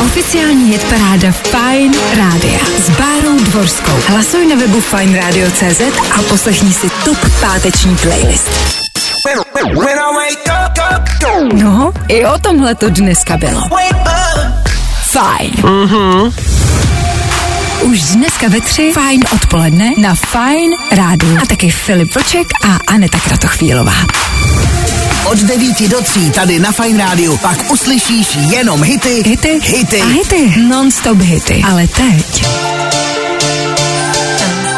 Oficiální 0.00 0.70
hit 0.70 0.84
paráda 0.84 1.32
Fajn 1.32 1.94
rádia 2.16 2.58
s 2.86 2.90
Bárou 2.90 3.38
Dvorskou. 3.40 4.00
Hlasuj 4.06 4.46
na 4.46 4.56
webu 4.56 4.80
fajnradio.cz 4.80 5.80
a 6.18 6.22
poslechni 6.22 6.72
si 6.72 6.90
top 7.04 7.18
páteční 7.40 7.96
playlist. 7.96 8.50
No, 11.52 11.92
i 12.08 12.26
o 12.26 12.38
tomhle 12.38 12.74
to 12.74 12.90
dneska 12.90 13.36
bylo. 13.36 13.60
Fajn. 15.12 15.50
Mhm. 15.64 16.32
Už 17.82 18.00
dneska 18.00 18.48
ve 18.48 18.60
tři 18.60 18.90
Fajn 18.94 19.20
odpoledne 19.34 19.90
na 19.98 20.14
Fajn 20.14 20.70
rádiu. 20.92 21.38
A 21.42 21.46
taky 21.46 21.70
Filip 21.70 22.14
Vlček 22.14 22.46
a 22.64 22.92
Aneta 22.92 23.18
Kratochvílová. 23.20 23.92
Od 25.24 25.38
9 25.38 25.88
do 25.88 26.00
3 26.02 26.30
tady 26.30 26.58
na 26.58 26.72
Fine 26.72 26.98
Rádiu 27.04 27.36
pak 27.36 27.70
uslyšíš 27.70 28.28
jenom 28.50 28.82
hity, 28.82 29.22
Hity, 29.26 29.60
hity. 29.64 30.00
a 30.02 30.06
hity. 30.06 30.60
Non-stop 30.60 31.20
hity. 31.20 31.62
Ale 31.70 31.86
teď 31.88 32.44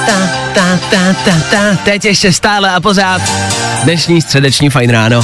Ta, 0.06 0.12
ta, 0.54 0.78
ta, 0.90 1.12
ta, 1.24 1.32
ta. 1.50 1.76
Teď 1.84 2.04
ještě 2.04 2.32
stále 2.32 2.70
a 2.70 2.80
pořád 2.80 3.22
dnešní 3.84 4.22
středeční 4.22 4.70
fajn 4.70 4.90
ráno. 4.90 5.22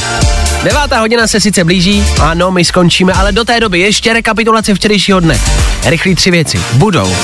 Devátá 0.65 1.01
hodina 1.01 1.27
se 1.27 1.41
sice 1.41 1.65
blíží, 1.65 2.05
ano, 2.21 2.51
my 2.51 2.65
skončíme, 2.65 3.13
ale 3.13 3.33
do 3.33 3.45
té 3.45 3.61
doby 3.61 3.81
ještě 3.81 4.13
rekapitulace 4.13 4.75
včerejšího 4.75 5.21
dne. 5.21 5.41
Rychlý 5.85 6.15
tři 6.15 6.31
věci 6.31 6.61
budou. 6.73 7.17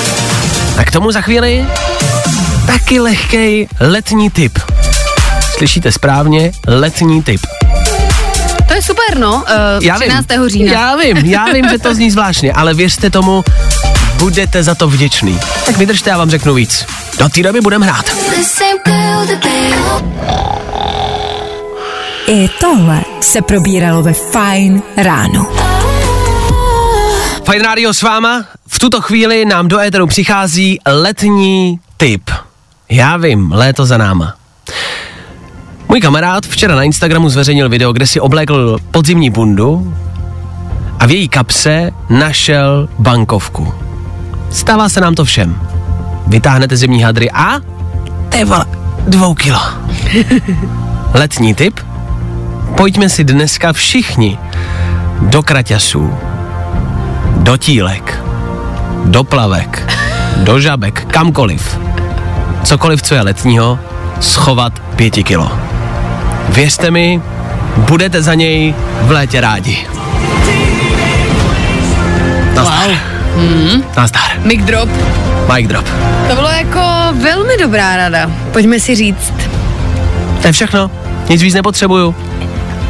A 0.79 0.85
k 0.85 0.91
tomu 0.91 1.13
za 1.13 1.21
chvíli 1.21 1.67
taky 2.67 3.01
lehkej 3.01 3.69
letní 3.81 4.31
typ. 4.31 4.59
Slyšíte 5.57 5.93
správně, 5.93 6.53
letní 6.67 7.23
typ. 7.23 7.41
To 8.69 8.75
je 8.75 8.83
super, 8.83 9.19
no. 9.19 9.35
Uh, 9.35 9.85
Já 9.85 9.95
13. 9.95 10.27
vím, 10.31 10.49
října. 10.49 10.73
Já 10.73 10.97
vím, 10.97 11.17
já 11.17 11.45
vím, 11.53 11.69
že 11.69 11.79
to 11.79 11.95
zní 11.95 12.11
zvláštně, 12.11 12.53
ale 12.53 12.75
věřte 12.75 13.11
tomu, 13.11 13.45
budete 14.19 14.63
za 14.63 14.75
to 14.75 14.89
vděčný. 14.89 15.41
Tak 15.67 15.77
vydržte, 15.77 16.11
já 16.11 16.19
vám 16.19 16.31
řeknu 16.31 16.55
víc. 16.55 16.87
Do 17.19 17.29
té 17.29 17.43
doby 17.43 17.61
budeme 17.61 17.87
hrát. 17.87 18.17
I 22.27 22.49
tohle 22.61 23.01
se 23.21 23.43
probíralo 23.43 24.03
ve 24.03 24.13
Fajn 24.13 24.83
ráno. 24.97 25.47
Fajn 27.45 27.63
rádio 27.63 27.95
s 27.95 28.03
váma. 28.03 28.45
V 28.69 28.79
tuto 28.79 29.01
chvíli 29.01 29.45
nám 29.45 29.69
do 29.69 29.79
éteru 29.79 30.07
přichází 30.07 30.79
letní 30.87 31.81
typ. 31.97 32.31
Já 32.89 33.17
vím, 33.17 33.53
léto 33.53 33.87
za 33.87 33.97
náma. 33.99 34.35
Můj 35.89 36.01
kamarád 36.01 36.47
včera 36.47 36.75
na 36.77 36.83
Instagramu 36.83 37.29
zveřejnil 37.29 37.69
video, 37.69 37.93
kde 37.93 38.07
si 38.07 38.21
oblékl 38.21 38.79
podzimní 38.91 39.31
bundu 39.31 39.95
a 40.99 41.07
v 41.07 41.11
její 41.11 41.29
kapse 41.29 41.91
našel 42.11 42.89
bankovku. 42.99 43.75
Stává 44.51 44.89
se 44.89 45.01
nám 45.01 45.15
to 45.15 45.25
všem. 45.25 45.61
Vytáhnete 46.27 46.77
zimní 46.77 47.03
hadry 47.03 47.31
a... 47.31 47.61
Ty 48.29 48.45
vole, 48.45 48.67
dvou 49.09 49.35
kilo. 49.35 49.61
Letní 51.15 51.55
typ? 51.55 51.81
Pojďme 52.77 53.09
si 53.09 53.25
dneska 53.25 53.73
všichni 53.73 54.39
do 55.21 55.43
kraťasů, 55.43 56.15
do 57.37 57.57
tílek, 57.57 58.23
do 59.05 59.25
plavek, 59.25 59.93
do 60.37 60.61
žabek, 60.61 61.05
kamkoliv, 61.05 61.79
cokoliv, 62.65 63.03
co 63.03 63.15
je 63.15 63.23
letního, 63.23 63.79
schovat 64.21 64.79
pěti 64.97 65.25
kilo. 65.25 65.53
Věřte 66.49 66.91
mi, 66.91 67.23
budete 67.77 68.23
za 68.23 68.35
něj 68.35 68.75
v 69.03 69.11
létě 69.11 69.41
rádi. 69.41 69.87
Nazdar. 72.55 72.89
Wow. 72.89 72.99
Hmm. 73.37 73.83
Nazdar. 73.97 74.39
Mic 74.45 74.65
drop. 74.65 74.89
Mic 75.55 75.69
drop. 75.69 75.87
To 76.29 76.35
bylo 76.35 76.49
jako 76.49 76.81
velmi 77.13 77.57
dobrá 77.61 77.97
rada. 77.97 78.31
Pojďme 78.53 78.81
si 78.81 78.95
říct. 78.95 79.33
To 80.41 80.47
je 80.47 80.53
všechno. 80.53 80.91
Nic 81.29 81.43
víc 81.43 81.55
nepotřebuju. 81.55 82.15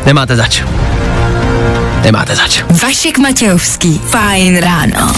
Nemáte 0.06 0.36
zač. 0.36 0.62
Nemáte 2.02 2.36
zač. 2.36 2.62
Vašek 2.82 3.18
Matějovský. 3.18 3.98
Fajn 3.98 4.58
ráno. 4.60 5.12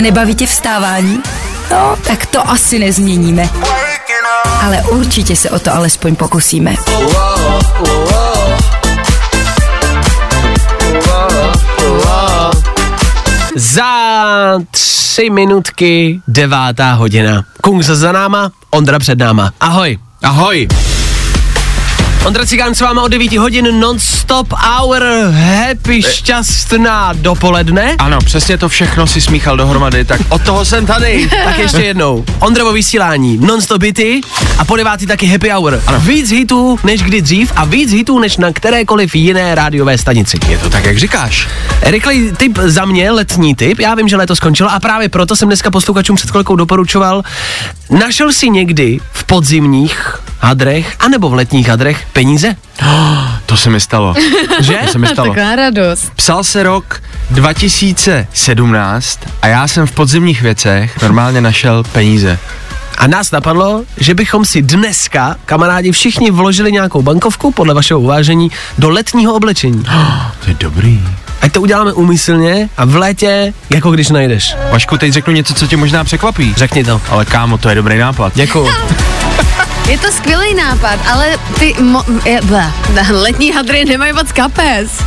Nebaví 0.00 0.34
tě 0.34 0.46
vstávání? 0.46 1.22
No, 1.70 1.96
tak 2.06 2.26
to 2.26 2.50
asi 2.50 2.78
nezměníme. 2.78 3.48
Ale 4.62 4.82
určitě 4.82 5.36
se 5.36 5.50
o 5.50 5.58
to 5.58 5.74
alespoň 5.74 6.16
pokusíme. 6.16 6.74
Za 13.56 13.84
tři 14.70 15.30
minutky 15.30 16.20
devátá 16.28 16.92
hodina. 16.92 17.44
Kungs 17.60 17.86
za 17.86 18.12
náma, 18.12 18.50
Ondra 18.70 18.98
před 18.98 19.18
náma. 19.18 19.52
Ahoj. 19.60 19.98
Ahoj. 20.22 20.68
Ondra 22.24 22.46
Cigán 22.46 22.74
s 22.74 22.80
váma 22.80 23.02
od 23.02 23.08
9 23.08 23.36
hodin 23.36 23.80
non-stop 23.80 24.52
hour 24.52 25.02
happy 25.30 26.02
šťastná 26.02 27.12
dopoledne. 27.12 27.96
Ano, 27.98 28.18
přesně 28.24 28.58
to 28.58 28.68
všechno 28.68 29.06
si 29.06 29.20
smíchal 29.20 29.56
dohromady, 29.56 30.04
tak 30.04 30.20
od 30.28 30.42
toho 30.42 30.64
jsem 30.64 30.86
tady. 30.86 31.28
tak 31.44 31.58
ještě 31.58 31.82
jednou. 31.82 32.24
Ondrovo 32.38 32.72
vysílání, 32.72 33.38
non-stop 33.38 33.82
hity 33.82 34.20
a 34.58 34.64
po 34.64 34.76
devátý 34.76 35.06
taky 35.06 35.26
happy 35.26 35.50
hour. 35.50 35.82
Ano. 35.86 36.00
Víc 36.00 36.30
hitů 36.30 36.78
než 36.84 37.02
kdy 37.02 37.22
dřív 37.22 37.52
a 37.56 37.64
víc 37.64 37.92
hitů 37.92 38.18
než 38.18 38.36
na 38.36 38.52
kterékoliv 38.52 39.14
jiné 39.14 39.54
rádiové 39.54 39.98
stanici. 39.98 40.38
Je 40.48 40.58
to 40.58 40.70
tak, 40.70 40.84
jak 40.84 40.98
říkáš. 40.98 41.48
Rychlej 41.82 42.32
tip 42.36 42.58
za 42.58 42.84
mě, 42.84 43.10
letní 43.10 43.54
tip. 43.54 43.78
Já 43.78 43.94
vím, 43.94 44.08
že 44.08 44.16
léto 44.16 44.36
skončilo 44.36 44.72
a 44.72 44.80
právě 44.80 45.08
proto 45.08 45.36
jsem 45.36 45.48
dneska 45.48 45.70
posluchačům 45.70 46.16
před 46.16 46.30
chvilkou 46.30 46.56
doporučoval. 46.56 47.22
Našel 47.90 48.32
si 48.32 48.50
někdy 48.50 49.00
v 49.12 49.24
podzimních 49.24 50.23
hadrech 50.44 50.96
anebo 51.00 51.28
v 51.28 51.34
letních 51.34 51.68
hadrech 51.68 52.06
peníze? 52.12 52.56
To 53.46 53.56
se 53.56 53.70
mi 53.70 53.80
stalo. 53.80 54.14
Že? 54.60 54.78
To 54.86 54.92
se 54.92 54.98
mi 54.98 55.06
stalo. 55.06 55.28
Taková 55.28 55.56
radost. 55.56 56.12
Psal 56.16 56.44
se 56.44 56.62
rok 56.62 57.02
2017 57.30 59.20
a 59.42 59.46
já 59.46 59.68
jsem 59.68 59.86
v 59.86 59.92
podzimních 59.92 60.42
věcech 60.42 61.02
normálně 61.02 61.40
našel 61.40 61.82
peníze. 61.92 62.38
A 62.98 63.06
nás 63.06 63.30
napadlo, 63.30 63.84
že 63.96 64.14
bychom 64.14 64.44
si 64.44 64.62
dneska, 64.62 65.36
kamarádi, 65.44 65.92
všichni 65.92 66.30
vložili 66.30 66.72
nějakou 66.72 67.02
bankovku, 67.02 67.52
podle 67.52 67.74
vašeho 67.74 68.00
uvážení, 68.00 68.50
do 68.78 68.90
letního 68.90 69.34
oblečení. 69.34 69.84
To 70.44 70.50
je 70.50 70.56
dobrý. 70.60 71.02
Ať 71.40 71.52
to 71.52 71.60
uděláme 71.60 71.92
úmyslně 71.92 72.68
a 72.76 72.84
v 72.84 72.96
létě, 72.96 73.52
jako 73.70 73.90
když 73.90 74.08
najdeš. 74.08 74.56
Vašku, 74.72 74.98
teď 74.98 75.12
řeknu 75.12 75.32
něco, 75.32 75.54
co 75.54 75.66
tě 75.66 75.76
možná 75.76 76.04
překvapí. 76.04 76.54
Řekni 76.56 76.84
to. 76.84 77.00
Ale 77.08 77.24
kámo, 77.24 77.58
to 77.58 77.68
je 77.68 77.74
dobrý 77.74 77.98
nápad. 77.98 78.32
Děkuju. 78.36 78.68
Je 79.88 79.98
to 79.98 80.12
skvělý 80.12 80.54
nápad, 80.54 80.98
ale 81.12 81.38
ty 81.58 81.74
mo- 81.74 82.28
je, 82.28 82.40
letní 83.10 83.52
hadry 83.52 83.84
nemají 83.84 84.12
moc 84.12 84.32
kapes. 84.32 85.02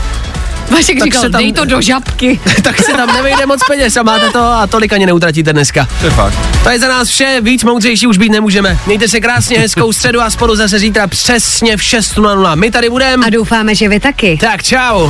Vašek 0.70 0.98
Tak 1.00 1.04
říkal, 1.04 1.22
se 1.22 1.30
tam- 1.30 1.42
dej 1.42 1.54
to 1.54 1.66
do 1.66 1.82
žabky. 1.82 2.40
tak 2.64 2.78
se 2.86 2.92
tam 2.94 3.14
nevejde 3.14 3.46
moc 3.46 3.60
peněz 3.68 3.98
a 3.98 4.04
máte 4.04 4.30
to 4.30 4.40
a 4.44 4.68
tolik 4.68 4.94
ani 4.94 5.06
neutratíte 5.06 5.54
dneska. 5.54 5.88
To 6.00 6.06
je 6.06 6.12
fakt. 6.12 6.34
To 6.64 6.70
je 6.70 6.80
za 6.80 6.88
nás 6.88 7.08
vše, 7.08 7.38
víc 7.42 7.64
moudřejší 7.64 8.08
už 8.08 8.18
být 8.18 8.30
nemůžeme. 8.30 8.78
Mějte 8.86 9.08
se 9.08 9.20
krásně, 9.20 9.60
hezkou 9.60 9.94
středu 9.98 10.22
a 10.22 10.30
spolu 10.30 10.56
zase 10.56 10.80
zítra 10.80 11.08
přesně 11.08 11.78
v 11.78 11.82
6.00. 11.82 12.56
My 12.56 12.72
tady 12.72 12.90
budeme. 12.90 13.26
A 13.26 13.30
doufáme, 13.30 13.76
že 13.76 13.90
vy 13.90 14.00
taky. 14.00 14.38
Tak 14.42 14.64
čau. 14.64 15.10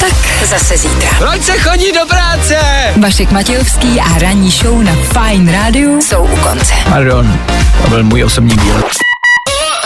Tak 0.00 0.48
zase 0.48 0.76
zítra. 0.76 1.08
Proč 1.18 1.42
se 1.42 1.58
chodí 1.58 1.92
do 1.92 2.06
práce? 2.08 2.56
Vašek 2.96 3.30
Matějovský 3.30 4.00
a 4.00 4.18
ranní 4.18 4.50
show 4.50 4.82
na 4.82 4.92
Fine 4.92 5.52
Radio 5.52 5.90
jsou 6.02 6.22
u 6.32 6.36
konce. 6.36 6.74
Pardon, 6.88 7.38
to 7.84 7.90
byl 7.90 8.04
můj 8.04 8.24
osobní 8.24 8.56
díl. 8.56 8.74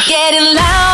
Getting 0.09 0.61
loud 0.61 0.94